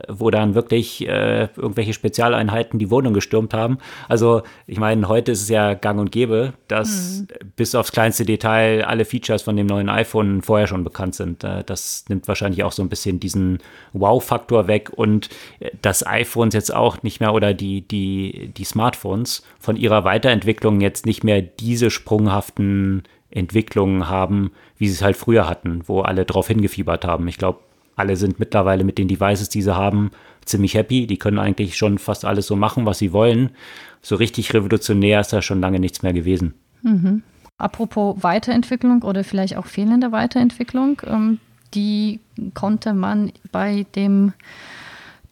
[0.08, 3.78] wo dann wirklich äh, irgendwelche Spezialeinheiten die Wohnung gestürmt haben.
[4.08, 7.50] Also ich meine, heute ist es ja gang und gäbe, dass mhm.
[7.56, 11.42] bis aufs kleinste Detail alle Features von dem neuen iPhone vorher schon bekannt sind.
[11.42, 13.58] Äh, das nimmt wahrscheinlich auch so ein bisschen diesen
[13.92, 15.28] Wow-Faktor weg und
[15.60, 20.80] äh, das iPhones jetzt auch nicht mehr oder die, die, die Smartphones von ihrer Weiterentwicklung
[20.80, 26.24] jetzt nicht mehr diese sprunghaften Entwicklungen haben, wie sie es halt früher hatten, wo alle
[26.24, 27.28] drauf hingefiebert haben.
[27.28, 27.60] Ich glaube,
[27.96, 30.10] alle sind mittlerweile mit den Devices, die sie haben,
[30.44, 31.06] ziemlich happy.
[31.06, 33.50] Die können eigentlich schon fast alles so machen, was sie wollen.
[34.02, 36.54] So richtig revolutionär ist da schon lange nichts mehr gewesen.
[36.82, 37.22] Mhm.
[37.58, 41.40] Apropos Weiterentwicklung oder vielleicht auch fehlende Weiterentwicklung, ähm,
[41.74, 42.20] die
[42.54, 44.32] konnte man bei dem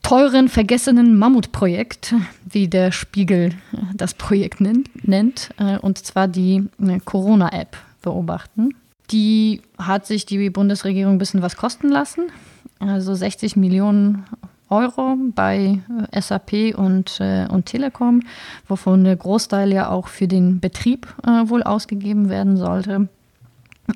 [0.06, 2.14] teuren, vergessenen Mammutprojekt,
[2.48, 3.50] wie der Spiegel
[3.94, 8.70] das Projekt nennt, äh, und zwar die äh, Corona-App beobachten.
[9.10, 12.30] Die hat sich die Bundesregierung ein bisschen was kosten lassen,
[12.78, 14.24] also 60 Millionen
[14.70, 15.80] Euro bei
[16.12, 17.20] äh, SAP und,
[17.50, 18.22] und Telekom,
[18.68, 21.08] wovon der Großteil ja auch für den Betrieb
[21.46, 23.08] wohl ausgegeben werden sollte.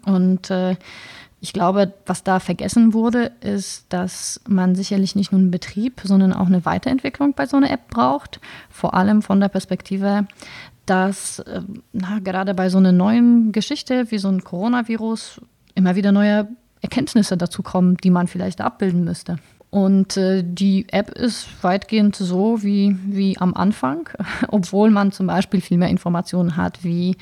[0.07, 0.77] Und äh,
[1.41, 6.35] ich glaube, was da vergessen wurde, ist, dass man sicherlich nicht nur einen Betrieb, sondern
[6.35, 8.41] auch eine Weiterentwicklung bei so einer App braucht.
[8.69, 10.27] Vor allem von der Perspektive,
[10.85, 11.63] dass äh,
[11.93, 15.41] na, gerade bei so einer neuen Geschichte wie so ein Coronavirus
[15.75, 16.49] immer wieder neue
[16.83, 19.39] Erkenntnisse dazu kommen, die man vielleicht abbilden müsste.
[19.71, 24.11] Und äh, die App ist weitgehend so wie, wie am Anfang,
[24.49, 27.17] obwohl man zum Beispiel viel mehr Informationen hat, wie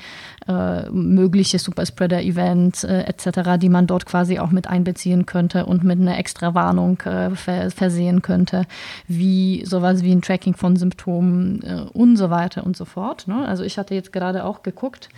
[0.47, 5.99] äh, mögliche Superspreader-Events äh, etc., die man dort quasi auch mit einbeziehen könnte und mit
[5.99, 8.65] einer extra Warnung äh, ver versehen könnte,
[9.07, 13.27] wie sowas wie ein Tracking von Symptomen äh, und so weiter und so fort.
[13.27, 13.47] Ne?
[13.47, 15.09] Also ich hatte jetzt gerade auch geguckt,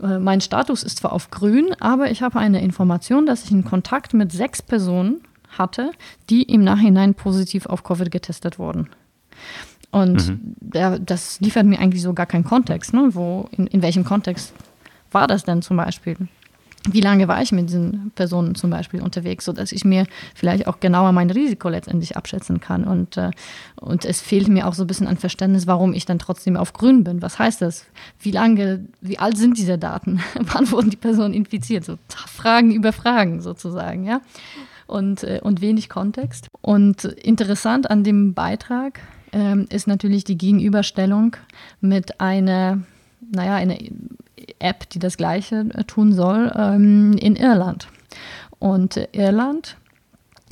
[0.00, 3.64] äh, mein Status ist zwar auf grün, aber ich habe eine Information, dass ich in
[3.64, 5.92] Kontakt mit sechs Personen hatte,
[6.30, 8.88] die im Nachhinein positiv auf Covid getestet wurden.
[9.90, 10.40] Und mhm.
[10.60, 12.92] der, das liefert mir eigentlich so gar keinen Kontext.
[12.92, 13.10] Ne?
[13.12, 14.52] Wo, in, in welchem Kontext
[15.10, 16.16] war das denn zum Beispiel?
[16.90, 20.80] Wie lange war ich mit diesen Personen zum Beispiel unterwegs, sodass ich mir vielleicht auch
[20.80, 22.84] genauer mein Risiko letztendlich abschätzen kann.
[22.84, 23.30] Und, äh,
[23.76, 26.72] und es fehlt mir auch so ein bisschen an Verständnis, warum ich dann trotzdem auf
[26.72, 27.20] grün bin.
[27.20, 27.84] Was heißt das?
[28.20, 30.20] Wie lange, wie alt sind diese Daten?
[30.40, 31.84] Wann wurden die Personen infiziert?
[31.84, 34.20] So Fragen über Fragen sozusagen, ja
[34.88, 36.48] und, äh, und wenig Kontext.
[36.60, 39.00] Und interessant an dem Beitrag
[39.32, 41.36] ähm, ist natürlich die Gegenüberstellung
[41.80, 42.80] mit einer,
[43.20, 43.76] naja, einer
[44.58, 47.88] App, die das Gleiche äh, tun soll, ähm, in Irland.
[48.58, 49.76] Und äh, Irland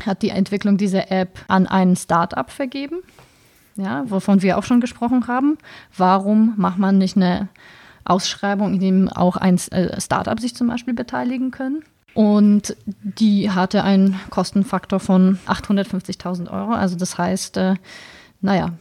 [0.05, 2.99] hat die Entwicklung dieser App an ein Startup vergeben,
[3.77, 5.59] ja, wovon wir auch schon gesprochen haben.
[5.97, 7.49] Warum macht man nicht eine
[8.05, 11.83] Ausschreibung, in dem auch ein Startup sich zum Beispiel beteiligen können?
[12.17, 16.73] Und die hatte einen Kostenfaktor von 850.000 Euro.
[16.73, 17.75] Also das heißt, äh,
[18.41, 18.73] naja,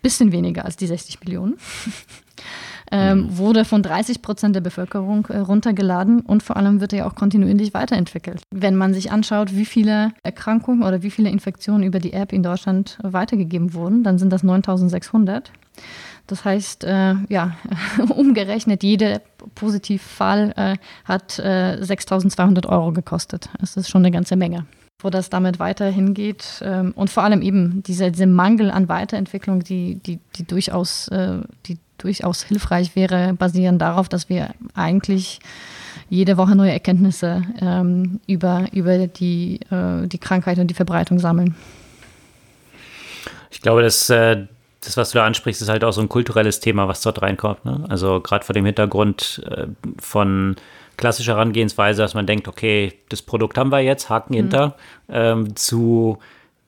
[0.00, 1.56] bisschen weniger als die 60 Millionen.
[2.92, 3.38] ähm, mhm.
[3.38, 7.74] wurde von 30 Prozent der Bevölkerung äh, runtergeladen und vor allem wird er auch kontinuierlich
[7.74, 8.42] weiterentwickelt.
[8.52, 12.44] Wenn man sich anschaut, wie viele Erkrankungen oder wie viele Infektionen über die App in
[12.44, 15.50] Deutschland weitergegeben wurden, dann sind das 9600.
[16.26, 17.56] Das heißt, äh, ja,
[18.08, 19.20] umgerechnet, jeder
[19.54, 23.50] Positivfall äh, hat äh, 6.200 Euro gekostet.
[23.60, 24.66] Das ist schon eine ganze Menge.
[25.02, 29.62] Wo das damit weiter hingeht ähm, und vor allem eben dieser, dieser Mangel an Weiterentwicklung,
[29.62, 35.40] die, die, die, durchaus, äh, die durchaus hilfreich wäre, basieren darauf, dass wir eigentlich
[36.08, 41.54] jede Woche neue Erkenntnisse ähm, über, über die, äh, die Krankheit und die Verbreitung sammeln.
[43.50, 44.46] Ich glaube, dass äh,
[44.86, 47.64] das, was du da ansprichst, ist halt auch so ein kulturelles Thema, was dort reinkommt.
[47.64, 47.84] Ne?
[47.88, 49.66] Also gerade vor dem Hintergrund äh,
[49.98, 50.56] von
[50.96, 54.36] klassischer Herangehensweise, dass man denkt, okay, das Produkt haben wir jetzt, Haken mhm.
[54.36, 54.76] hinter,
[55.08, 56.18] ähm, zu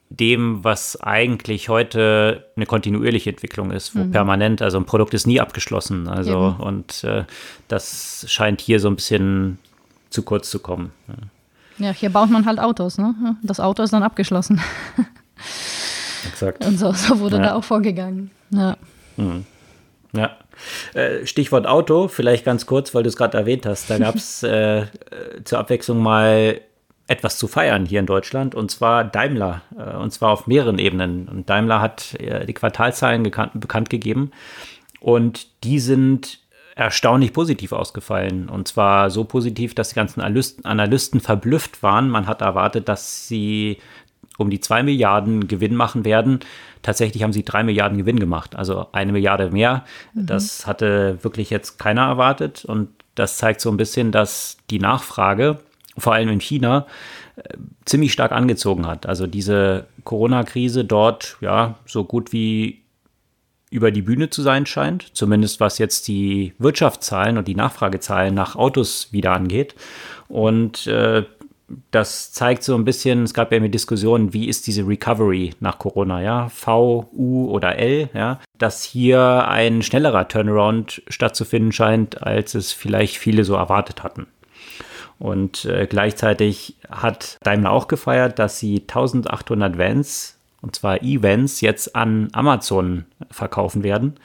[0.09, 4.12] dem, was eigentlich heute eine kontinuierliche Entwicklung ist, wo mhm.
[4.12, 6.09] permanent, also ein Produkt ist nie abgeschlossen.
[6.09, 6.61] Also Eben.
[6.61, 7.25] und äh,
[7.69, 9.59] das scheint hier so ein bisschen
[10.11, 10.93] zu kurz zu kommen.
[11.09, 11.87] Ja.
[11.87, 13.14] ja, hier baut man halt Autos, ne?
[13.43, 14.61] Das Auto ist dann abgeschlossen.
[16.29, 16.64] Exakt.
[16.64, 17.43] Und so, so wurde ja.
[17.43, 18.31] da auch vorgegangen.
[18.51, 18.77] Ja.
[19.16, 19.45] Mhm.
[20.12, 20.37] Ja.
[20.95, 23.91] Äh, Stichwort Auto, vielleicht ganz kurz, weil du es gerade erwähnt hast.
[23.91, 24.87] Da gab es äh,
[25.45, 26.61] zur Abwechslung mal
[27.09, 31.29] etwas zu feiern hier in Deutschland und zwar Daimler äh, und zwar auf mehreren Ebenen.
[31.29, 34.33] Und Daimler hat die Quartalzahlen bekannt gegeben
[35.01, 36.41] und die sind
[36.77, 38.49] erstaunlich positiv ausgefallen.
[38.49, 42.11] Und zwar so positiv, dass die ganzen Analysten verblüfft waren.
[42.11, 43.79] Man hat erwartet, dass sie
[44.39, 46.41] um die zwei Milliarden Gewinn machen werden.
[46.82, 49.84] Tatsächlich haben sie drei Milliarden Gewinn gemacht, also eine Milliarde mehr.
[50.14, 50.26] Mhm.
[50.26, 52.64] Das hatte wirklich jetzt keiner erwartet.
[52.64, 55.59] Und das zeigt so ein bisschen, dass die Nachfrage,
[55.99, 56.87] vor allem in China,
[57.37, 57.43] äh,
[57.84, 59.07] ziemlich stark angezogen hat.
[59.07, 62.82] Also diese Corona-Krise dort, ja, so gut wie
[63.70, 68.55] über die Bühne zu sein scheint, zumindest was jetzt die Wirtschaftszahlen und die Nachfragezahlen nach
[68.55, 69.74] Autos wieder angeht.
[70.28, 71.24] Und äh,
[71.91, 75.79] das zeigt so ein bisschen, es gab ja immer Diskussionen, wie ist diese Recovery nach
[75.79, 82.55] Corona, ja, V, U oder L, ja, dass hier ein schnellerer Turnaround stattzufinden scheint, als
[82.55, 84.27] es vielleicht viele so erwartet hatten.
[85.19, 91.97] Und äh, gleichzeitig hat Daimler auch gefeiert, dass sie 1800 Vans, und zwar E-Vans, jetzt
[91.97, 94.19] an Amazon verkaufen werden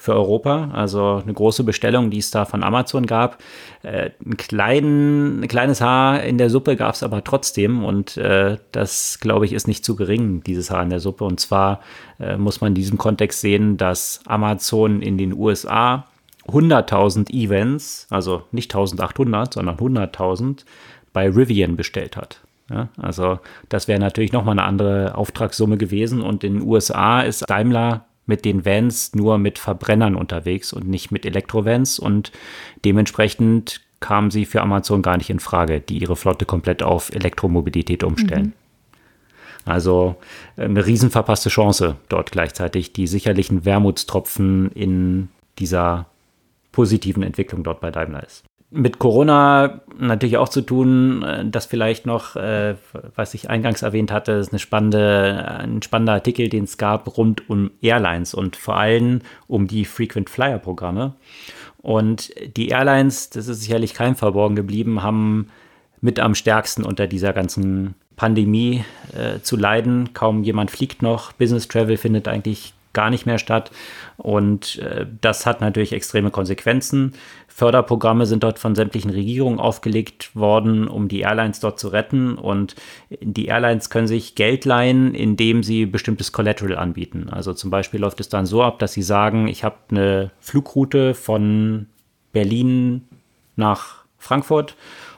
[0.00, 0.70] für Europa.
[0.72, 3.38] Also eine große Bestellung, die es da von Amazon gab.
[3.82, 8.56] Äh, ein, klein, ein kleines Haar in der Suppe gab es aber trotzdem und äh,
[8.72, 11.24] das, glaube ich, ist nicht zu gering, dieses Haar in der Suppe.
[11.24, 11.80] Und zwar
[12.18, 16.06] äh, muss man in diesem Kontext sehen, dass Amazon in den USA
[16.48, 20.64] 100.000 Events, also nicht 1800, sondern 100.000
[21.12, 22.40] bei Rivian bestellt hat.
[22.70, 27.50] Ja, also das wäre natürlich nochmal eine andere Auftragssumme gewesen und in den USA ist
[27.50, 32.32] Daimler mit den Vans nur mit Verbrennern unterwegs und nicht mit Elektrovans und
[32.84, 38.02] dementsprechend kamen sie für Amazon gar nicht in Frage, die ihre Flotte komplett auf Elektromobilität
[38.02, 38.46] umstellen.
[38.46, 38.52] Mhm.
[39.66, 40.16] Also
[40.56, 45.28] eine riesen verpasste Chance dort gleichzeitig, die sicherlichen Wermutstropfen in
[45.58, 46.06] dieser
[46.72, 52.06] positiven Entwicklung dort bei Daimler ist mit Corona natürlich auch zu tun, äh, das vielleicht
[52.06, 52.76] noch, äh,
[53.14, 57.48] was ich eingangs erwähnt hatte, ist eine spannende, ein spannender Artikel, den es gab rund
[57.50, 61.14] um Airlines und vor allem um die Frequent Flyer Programme.
[61.82, 65.48] Und die Airlines, das ist sicherlich kein verborgen geblieben, haben
[66.00, 70.12] mit am stärksten unter dieser ganzen Pandemie äh, zu leiden.
[70.12, 71.32] Kaum jemand fliegt noch.
[71.32, 73.70] Business Travel findet eigentlich gar nicht mehr statt.
[74.16, 77.12] Und äh, das hat natürlich extreme Konsequenzen.
[77.48, 82.36] Förderprogramme sind dort von sämtlichen Regierungen aufgelegt worden, um die Airlines dort zu retten.
[82.36, 82.74] Und
[83.20, 87.28] die Airlines können sich Geld leihen, indem sie bestimmtes Collateral anbieten.
[87.30, 91.14] Also zum Beispiel läuft es dann so ab, dass sie sagen, ich habe eine Flugroute
[91.14, 91.86] von
[92.32, 93.06] Berlin
[93.56, 94.76] nach Frankfurt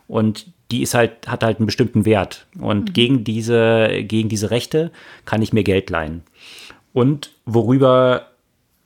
[0.08, 2.46] und die ist halt, hat halt einen bestimmten Wert.
[2.58, 2.92] Und mhm.
[2.92, 4.90] gegen, diese, gegen diese Rechte
[5.26, 6.22] kann ich mir Geld leihen.
[6.92, 8.26] Und worüber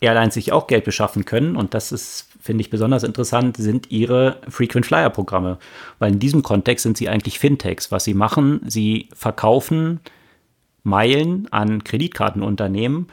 [0.01, 4.41] Airlines sich auch Geld beschaffen können, und das ist, finde ich, besonders interessant, sind ihre
[4.49, 5.59] Frequent Flyer Programme.
[5.99, 7.91] Weil in diesem Kontext sind sie eigentlich Fintechs.
[7.91, 10.01] Was sie machen, sie verkaufen
[10.83, 13.09] Meilen an Kreditkartenunternehmen,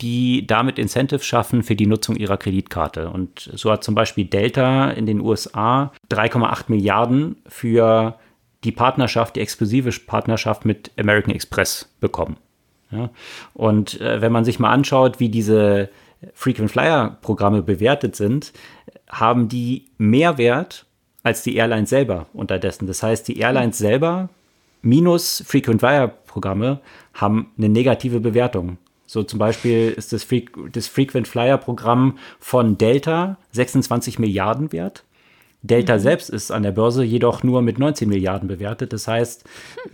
[0.00, 3.08] die damit Incentives schaffen für die Nutzung ihrer Kreditkarte.
[3.08, 8.18] Und so hat zum Beispiel Delta in den USA 3,8 Milliarden für
[8.64, 12.36] die Partnerschaft, die exklusive Partnerschaft mit American Express bekommen.
[12.94, 13.10] Ja?
[13.54, 15.90] Und äh, wenn man sich mal anschaut, wie diese
[16.32, 18.52] Frequent Flyer Programme bewertet sind,
[19.10, 20.86] haben die mehr Wert
[21.22, 22.86] als die Airlines selber unterdessen.
[22.86, 24.28] Das heißt, die Airlines selber
[24.82, 26.80] minus Frequent Flyer Programme
[27.14, 28.78] haben eine negative Bewertung.
[29.06, 30.42] So zum Beispiel ist das, Fre
[30.72, 35.04] das Frequent Flyer Programm von Delta 26 Milliarden wert
[35.64, 36.00] Delta mhm.
[36.00, 38.92] selbst ist an der Börse jedoch nur mit 19 Milliarden bewertet.
[38.92, 39.44] Das heißt,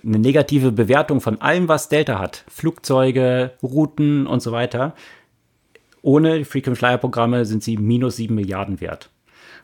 [0.05, 4.95] eine negative Bewertung von allem, was Delta hat, Flugzeuge, Routen und so weiter,
[6.03, 9.11] ohne Frequent Flyer Programme sind sie minus 7 Milliarden wert.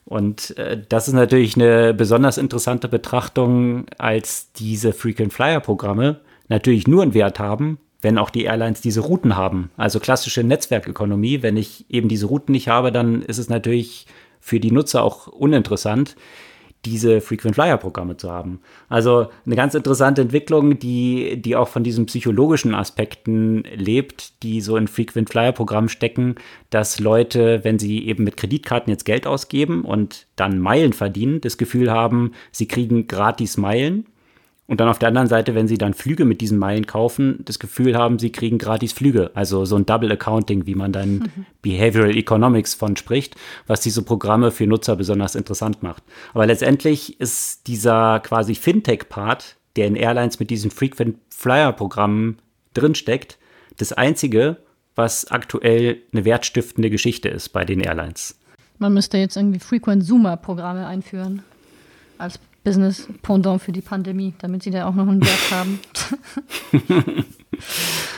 [0.05, 6.87] Und äh, das ist natürlich eine besonders interessante Betrachtung, als diese Frequent Flyer Programme natürlich
[6.87, 9.71] nur einen Wert haben, wenn auch die Airlines diese Routen haben.
[9.77, 11.43] Also klassische Netzwerkökonomie.
[11.43, 14.07] Wenn ich eben diese Routen nicht habe, dann ist es natürlich
[14.47, 16.15] für die Nutzer auch uninteressant,
[16.85, 18.61] diese Frequent Flyer Programme zu haben.
[18.89, 24.77] Also eine ganz interessante Entwicklung, die, die auch von diesen psychologischen Aspekten lebt, die so
[24.77, 26.37] in Frequent Flyer Programmen stecken,
[26.71, 31.59] dass Leute, wenn sie eben mit Kreditkarten jetzt Geld ausgeben und dann Meilen verdienen, das
[31.59, 34.07] Gefühl haben, sie kriegen gratis Meilen
[34.69, 37.59] und dann auf der anderen Seite, wenn sie dann Flüge mit diesen Meilen kaufen, das
[37.59, 39.31] Gefühl haben, sie kriegen gratis Flüge.
[39.35, 41.47] Also so ein Double Accounting, wie man dann mhm.
[41.63, 43.37] Behavioral Economics von spricht,
[43.69, 46.03] was diese Programme für Nutzer besonders interessant macht.
[46.35, 52.39] Aber letztendlich ist dieser quasi Fintech-Part, der in Airlines mit diesen Frequent Flyer-Programmen
[52.75, 53.39] drinsteckt,
[53.77, 54.57] das einzige,
[54.97, 58.37] was aktuell eine wertstiftende Geschichte ist bei den Airlines.
[58.79, 61.43] Man müsste jetzt irgendwie Frequent Zoomer-Programme einführen
[62.19, 65.79] als Business-Pendant für die Pandemie, damit sie da auch noch einen Wert haben.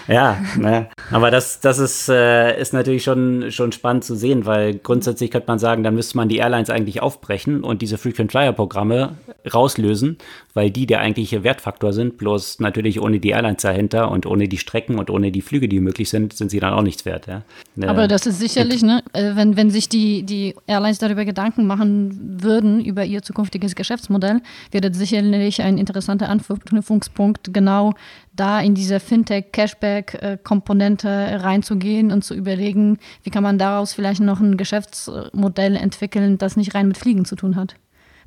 [0.08, 0.88] Ja, ne?
[1.10, 5.48] aber das, das ist, äh, ist natürlich schon, schon spannend zu sehen, weil grundsätzlich könnte
[5.48, 9.18] man sagen, dann müsste man die Airlines eigentlich aufbrechen und diese Frequent Flyer Programme
[9.52, 10.16] rauslösen,
[10.54, 12.16] weil die der eigentliche Wertfaktor sind.
[12.16, 15.80] Bloß natürlich ohne die Airlines dahinter und ohne die Strecken und ohne die Flüge, die
[15.80, 17.26] möglich sind, sind sie dann auch nichts wert.
[17.26, 17.42] Ja?
[17.76, 17.88] Ne?
[17.90, 22.38] Aber das ist sicherlich, ne, äh, wenn, wenn sich die, die Airlines darüber Gedanken machen
[22.42, 27.92] würden, über ihr zukünftiges Geschäftsmodell, wäre das sicherlich ein interessanter Anknüpfungspunkt, genau
[28.38, 34.56] da in diese Fintech-Cashback-Komponente reinzugehen und zu überlegen, wie kann man daraus vielleicht noch ein
[34.56, 37.74] Geschäftsmodell entwickeln, das nicht rein mit Fliegen zu tun hat.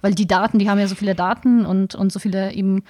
[0.01, 2.83] Weil die Daten, die haben ja so viele Daten und, und so viele eben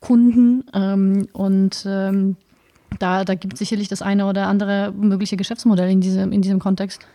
[0.00, 2.36] Kunden ähm, und ähm,
[2.98, 6.58] da, da gibt es sicherlich das eine oder andere mögliche Geschäftsmodell in diesem, in diesem
[6.58, 7.06] Kontext.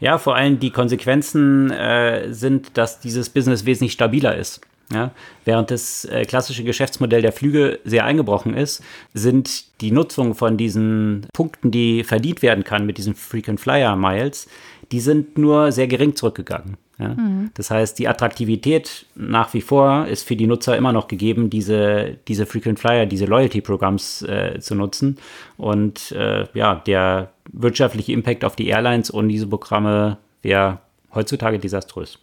[0.00, 4.60] Ja, vor allem die Konsequenzen äh, sind, dass dieses Business wesentlich stabiler ist.
[4.92, 5.12] Ja,
[5.44, 8.82] während das äh, klassische Geschäftsmodell der Flüge sehr eingebrochen ist,
[9.14, 14.48] sind die Nutzung von diesen Punkten, die verdient werden kann mit diesen Frequent Flyer Miles,
[14.90, 16.76] die sind nur sehr gering zurückgegangen.
[16.98, 17.08] Ja?
[17.10, 17.50] Mhm.
[17.54, 22.16] Das heißt, die Attraktivität nach wie vor ist für die Nutzer immer noch gegeben, diese,
[22.28, 25.18] diese Frequent Flyer, diese Loyalty-Programms äh, zu nutzen.
[25.56, 30.78] Und äh, ja, der wirtschaftliche Impact auf die Airlines ohne diese Programme wäre
[31.14, 32.18] heutzutage desaströs.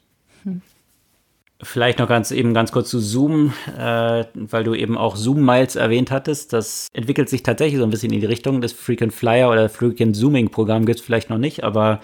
[1.64, 5.76] Vielleicht noch ganz eben ganz kurz zu Zoom, äh, weil du eben auch Zoom Miles
[5.76, 6.54] erwähnt hattest.
[6.54, 8.62] Das entwickelt sich tatsächlich so ein bisschen in die Richtung.
[8.62, 12.00] Das Frequent Flyer oder Frequent Zooming Programm gibt es vielleicht noch nicht, aber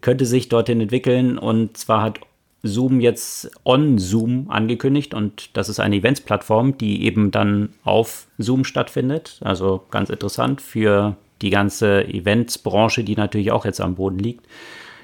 [0.00, 1.38] könnte sich dorthin entwickeln.
[1.38, 2.18] Und zwar hat
[2.64, 8.64] Zoom jetzt on Zoom angekündigt und das ist eine Events-Plattform, die eben dann auf Zoom
[8.64, 9.38] stattfindet.
[9.42, 14.44] Also ganz interessant für die ganze Events-Branche, die natürlich auch jetzt am Boden liegt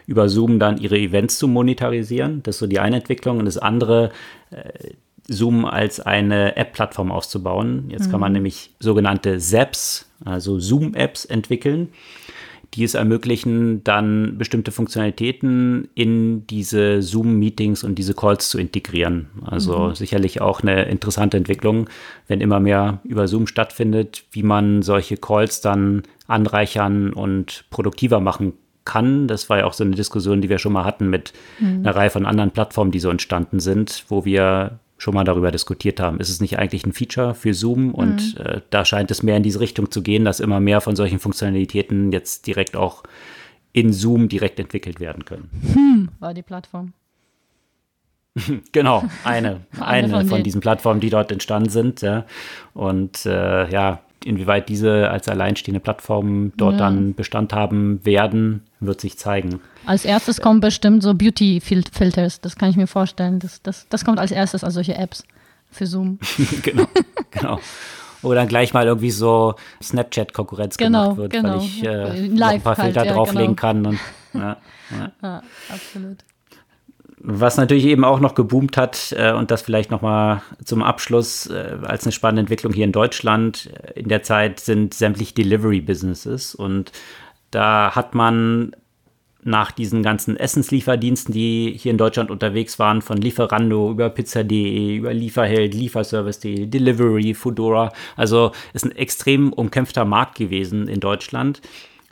[0.07, 2.43] über Zoom dann ihre Events zu monetarisieren.
[2.43, 3.39] Das ist so die eine Entwicklung.
[3.39, 4.11] Und das andere,
[4.51, 4.93] äh,
[5.29, 7.85] Zoom als eine App-Plattform auszubauen.
[7.89, 8.11] Jetzt mhm.
[8.11, 8.39] kann man mhm.
[8.39, 11.89] nämlich sogenannte Zaps, also Zoom-Apps entwickeln,
[12.75, 19.29] die es ermöglichen, dann bestimmte Funktionalitäten in diese Zoom-Meetings und diese Calls zu integrieren.
[19.45, 19.95] Also mhm.
[19.95, 21.89] sicherlich auch eine interessante Entwicklung,
[22.29, 28.55] wenn immer mehr über Zoom stattfindet, wie man solche Calls dann anreichern und produktiver machen
[28.85, 29.29] kann.
[29.29, 31.81] Das war ja auch so eine Diskussion, die wir schon mal hatten mit mhm.
[31.81, 35.99] einer Reihe von anderen Plattformen, die so entstanden sind, wo wir schon mal darüber diskutiert
[35.99, 36.21] haben.
[36.21, 37.93] Ist es nicht eigentlich ein Feature für Zoom?
[37.93, 38.45] Und mhm.
[38.45, 41.19] äh, da scheint es mehr in diese Richtung zu gehen, dass immer mehr von solchen
[41.19, 43.03] Funktionalitäten jetzt direkt auch
[43.73, 45.51] in Zoom direkt entwickelt werden können.
[45.73, 46.93] Hm, war die Plattform.
[48.73, 52.01] genau, eine, eine, eine von, von diesen Plattformen, die dort entstanden sind.
[52.03, 52.25] Ja.
[52.75, 56.79] Und äh, ja, inwieweit diese als alleinstehende Plattformen dort ja.
[56.79, 59.61] dann Bestand haben werden, wird sich zeigen.
[59.87, 63.39] Als erstes kommen bestimmt so Beauty-Filters, das kann ich mir vorstellen.
[63.39, 65.25] Das, das, das kommt als erstes, also solche Apps
[65.71, 66.19] für Zoom.
[66.63, 66.87] genau,
[67.31, 67.61] genau.
[68.23, 71.57] Oder gleich mal irgendwie so Snapchat-Konkurrenz genau, gemacht wird, genau.
[71.57, 73.61] weil ich äh, Live ein paar Filter halt, ja, drauflegen genau.
[73.61, 73.87] kann.
[73.87, 73.99] Und,
[74.35, 74.57] ja,
[74.91, 75.13] ja.
[75.23, 76.19] ja, absolut.
[77.25, 81.47] Was natürlich eben auch noch geboomt hat äh, und das vielleicht noch mal zum Abschluss
[81.47, 85.81] äh, als eine spannende Entwicklung hier in Deutschland äh, in der Zeit sind sämtlich Delivery
[85.81, 86.91] Businesses und
[87.53, 88.73] da hat man
[89.45, 95.13] nach diesen ganzen Essenslieferdiensten, die hier in Deutschland unterwegs waren, von Lieferando über Pizza.de, über
[95.13, 97.93] Lieferheld, Lieferservice.de, Delivery, Foodora.
[98.17, 101.61] Also ist ein extrem umkämpfter Markt gewesen in Deutschland,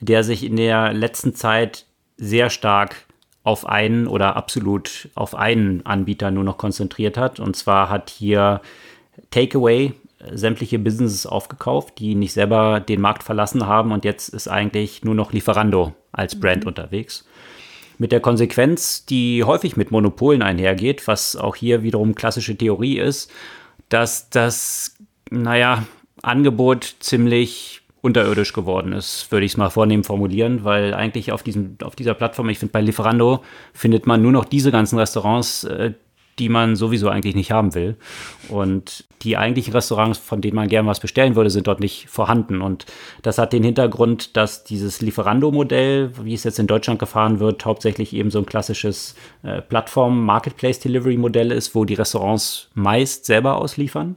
[0.00, 1.86] der sich in der letzten Zeit
[2.16, 3.06] sehr stark
[3.42, 7.38] auf einen oder absolut auf einen Anbieter nur noch konzentriert hat.
[7.40, 8.60] Und zwar hat hier
[9.30, 9.92] Takeaway
[10.32, 15.14] sämtliche Businesses aufgekauft, die nicht selber den Markt verlassen haben und jetzt ist eigentlich nur
[15.14, 16.68] noch Lieferando als Brand mhm.
[16.68, 17.26] unterwegs.
[17.98, 23.30] Mit der Konsequenz, die häufig mit Monopolen einhergeht, was auch hier wiederum klassische Theorie ist,
[23.88, 24.96] dass das,
[25.30, 25.84] naja,
[26.22, 31.76] Angebot ziemlich unterirdisch geworden ist, würde ich es mal vornehm formulieren, weil eigentlich auf, diesem,
[31.82, 33.44] auf dieser Plattform, ich finde bei Lieferando,
[33.74, 35.92] findet man nur noch diese ganzen Restaurants, äh,
[36.40, 37.96] die man sowieso eigentlich nicht haben will.
[38.48, 42.62] Und die eigentlichen Restaurants, von denen man gerne was bestellen würde, sind dort nicht vorhanden.
[42.62, 42.86] Und
[43.22, 48.14] das hat den Hintergrund, dass dieses Lieferando-Modell, wie es jetzt in Deutschland gefahren wird, hauptsächlich
[48.14, 54.16] eben so ein klassisches äh, Plattform-Marketplace-Delivery-Modell ist, wo die Restaurants meist selber ausliefern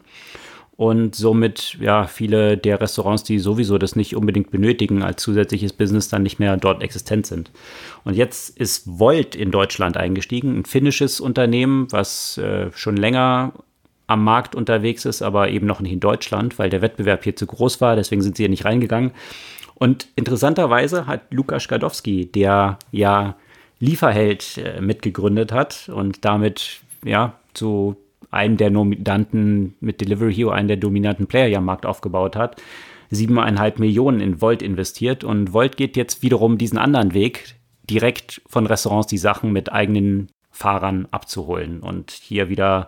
[0.75, 6.09] und somit ja viele der Restaurants, die sowieso das nicht unbedingt benötigen als zusätzliches Business,
[6.09, 7.51] dann nicht mehr dort existent sind.
[8.03, 13.53] Und jetzt ist Volt in Deutschland eingestiegen, ein finnisches Unternehmen, was äh, schon länger
[14.07, 17.45] am Markt unterwegs ist, aber eben noch nicht in Deutschland, weil der Wettbewerb hier zu
[17.45, 19.11] groß war, deswegen sind sie hier nicht reingegangen.
[19.75, 23.35] Und interessanterweise hat Lukas Skadowski, der ja
[23.79, 27.95] Lieferheld äh, mitgegründet hat und damit ja zu
[28.33, 32.61] einen der dominanten, mit Delivery Hero einen der dominanten Player ja am Markt aufgebaut hat,
[33.09, 37.55] siebeneinhalb Millionen in Volt investiert und Volt geht jetzt wiederum diesen anderen Weg,
[37.89, 42.87] direkt von Restaurants die Sachen mit eigenen Fahrern abzuholen und hier wieder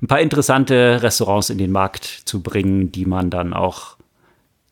[0.00, 3.96] ein paar interessante Restaurants in den Markt zu bringen, die man dann auch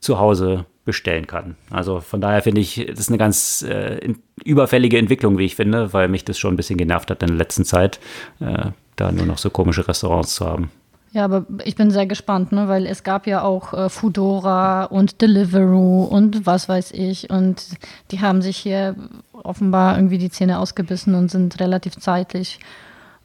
[0.00, 1.56] zu Hause bestellen kann.
[1.70, 4.14] Also von daher finde ich, das ist eine ganz äh,
[4.44, 7.36] überfällige Entwicklung, wie ich finde, weil mich das schon ein bisschen genervt hat in der
[7.36, 8.00] letzten Zeit,
[8.40, 10.70] äh, da nur noch so komische Restaurants zu haben.
[11.12, 12.68] Ja, aber ich bin sehr gespannt, ne?
[12.68, 17.30] weil es gab ja auch äh, Foodora und Deliveroo und was weiß ich.
[17.30, 17.64] Und
[18.12, 18.94] die haben sich hier
[19.32, 22.60] offenbar irgendwie die Zähne ausgebissen und sind relativ zeitlich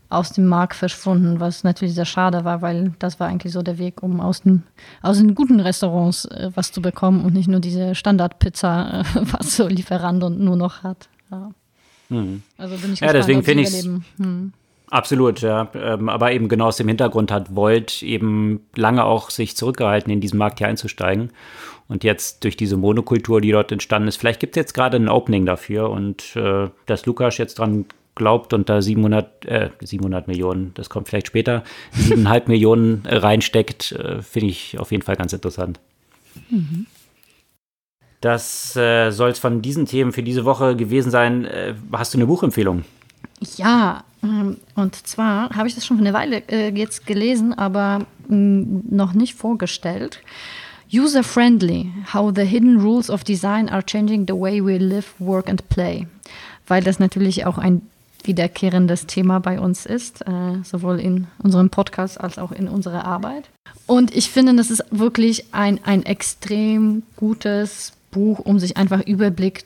[0.10, 3.78] aus dem Markt verschwunden, was natürlich sehr schade war, weil das war eigentlich so der
[3.78, 4.64] Weg, um aus den,
[5.02, 9.56] aus den guten Restaurants äh, was zu bekommen und nicht nur diese Standardpizza, äh, was
[9.56, 11.10] so Lieferando nur noch hat.
[11.30, 11.52] Ja.
[12.10, 12.42] Hm.
[12.58, 13.84] Also bin ich gespannt, ja, deswegen finde ich
[14.18, 14.54] hm.
[14.90, 15.70] Absolut, ja.
[15.74, 20.22] Ähm, aber eben genau aus dem Hintergrund hat Volt eben lange auch sich zurückgehalten, in
[20.22, 21.32] diesen Markt hier einzusteigen.
[21.88, 25.10] Und jetzt durch diese Monokultur, die dort entstanden ist, vielleicht gibt es jetzt gerade ein
[25.10, 30.72] Opening dafür und äh, dass Lukas jetzt dran glaubt und da 700, äh, 700 Millionen,
[30.74, 31.64] das kommt vielleicht später,
[31.96, 35.80] 7,5 Millionen reinsteckt, äh, finde ich auf jeden Fall ganz interessant.
[36.50, 36.88] Mhm.
[38.22, 41.46] Das äh, soll es von diesen Themen für diese Woche gewesen sein.
[41.46, 42.84] Äh, hast du eine Buchempfehlung?
[43.58, 48.80] Ja, ähm, und zwar habe ich das schon eine Weile äh, jetzt gelesen, aber mm,
[48.90, 50.22] noch nicht vorgestellt.
[50.94, 55.68] User-friendly, how the hidden rules of design are changing the way we live, work and
[55.70, 56.08] play.
[56.68, 57.82] Weil das natürlich auch ein
[58.24, 63.50] wiederkehrendes Thema bei uns ist, äh, sowohl in unserem Podcast als auch in unserer Arbeit.
[63.88, 69.66] Und ich finde, das ist wirklich ein, ein extrem gutes Buch, um sich einfach Überblick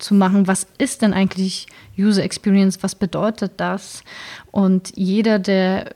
[0.00, 1.66] zu machen, was ist denn eigentlich
[1.98, 4.02] User Experience, was bedeutet das?
[4.50, 5.94] Und jeder, der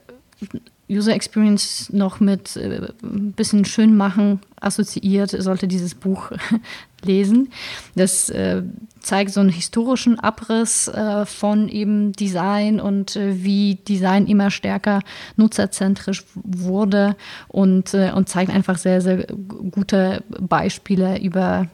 [0.89, 6.31] User Experience noch mit äh, ein bisschen schön machen assoziiert, sollte dieses Buch
[7.05, 7.51] lesen.
[7.95, 8.63] Das äh,
[9.01, 15.01] zeigt so einen historischen Abriss äh, von eben Design und wie Design immer stärker
[15.37, 17.17] nutzerzentrisch wurde
[17.49, 19.27] und, und zeigt einfach sehr, sehr
[19.71, 21.69] gute Beispiele über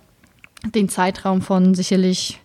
[0.74, 2.40] den Zeitraum von sicherlich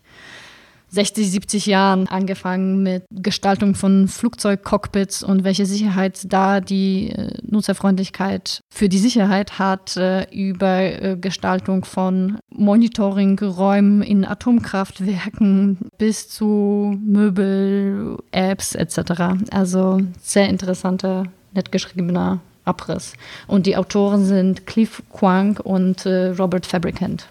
[0.95, 8.61] 60, 70 Jahren angefangen mit Gestaltung von Flugzeugcockpits und welche Sicherheit da die äh, Nutzerfreundlichkeit
[8.70, 18.18] für die Sicherheit hat, äh, über äh, Gestaltung von Monitoringräumen in Atomkraftwerken bis zu Möbel,
[18.32, 19.45] Apps etc.
[19.51, 23.13] Also sehr interessanter, nett geschriebener Abriss.
[23.47, 27.28] Und die Autoren sind Cliff Quang und Robert Fabricant.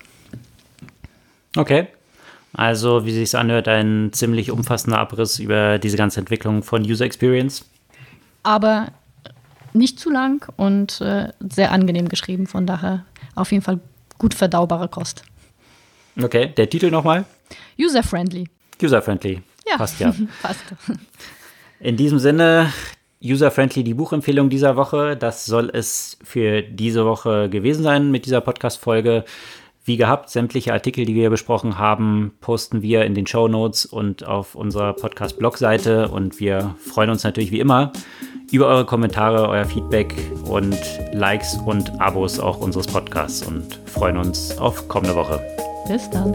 [1.57, 1.89] Okay.
[2.53, 7.65] Also, wie sich anhört, ein ziemlich umfassender Abriss über diese ganze Entwicklung von User Experience.
[8.45, 8.93] Aber
[9.73, 13.81] nicht zu lang und äh, sehr angenehm geschrieben, von daher auf jeden Fall
[14.19, 15.25] gut verdaubare Kost.
[16.21, 17.25] Okay, der Titel nochmal?
[17.79, 18.49] User-friendly.
[18.81, 19.43] User-friendly.
[19.69, 20.15] Ja, passt ja.
[20.43, 20.63] passt.
[21.81, 22.73] In diesem Sinne,
[23.23, 25.17] User-friendly die Buchempfehlung dieser Woche.
[25.17, 29.25] Das soll es für diese Woche gewesen sein mit dieser Podcast-Folge.
[29.87, 34.27] Wie gehabt, sämtliche Artikel, die wir besprochen haben, posten wir in den Show Notes und
[34.27, 36.09] auf unserer Podcast-Blog-Seite.
[36.09, 37.93] Und wir freuen uns natürlich wie immer
[38.51, 40.15] über eure Kommentare, euer Feedback
[40.49, 40.79] und
[41.13, 45.41] Likes und Abos auch unseres Podcasts und freuen uns auf kommende Woche.
[45.87, 46.33] Bis dann.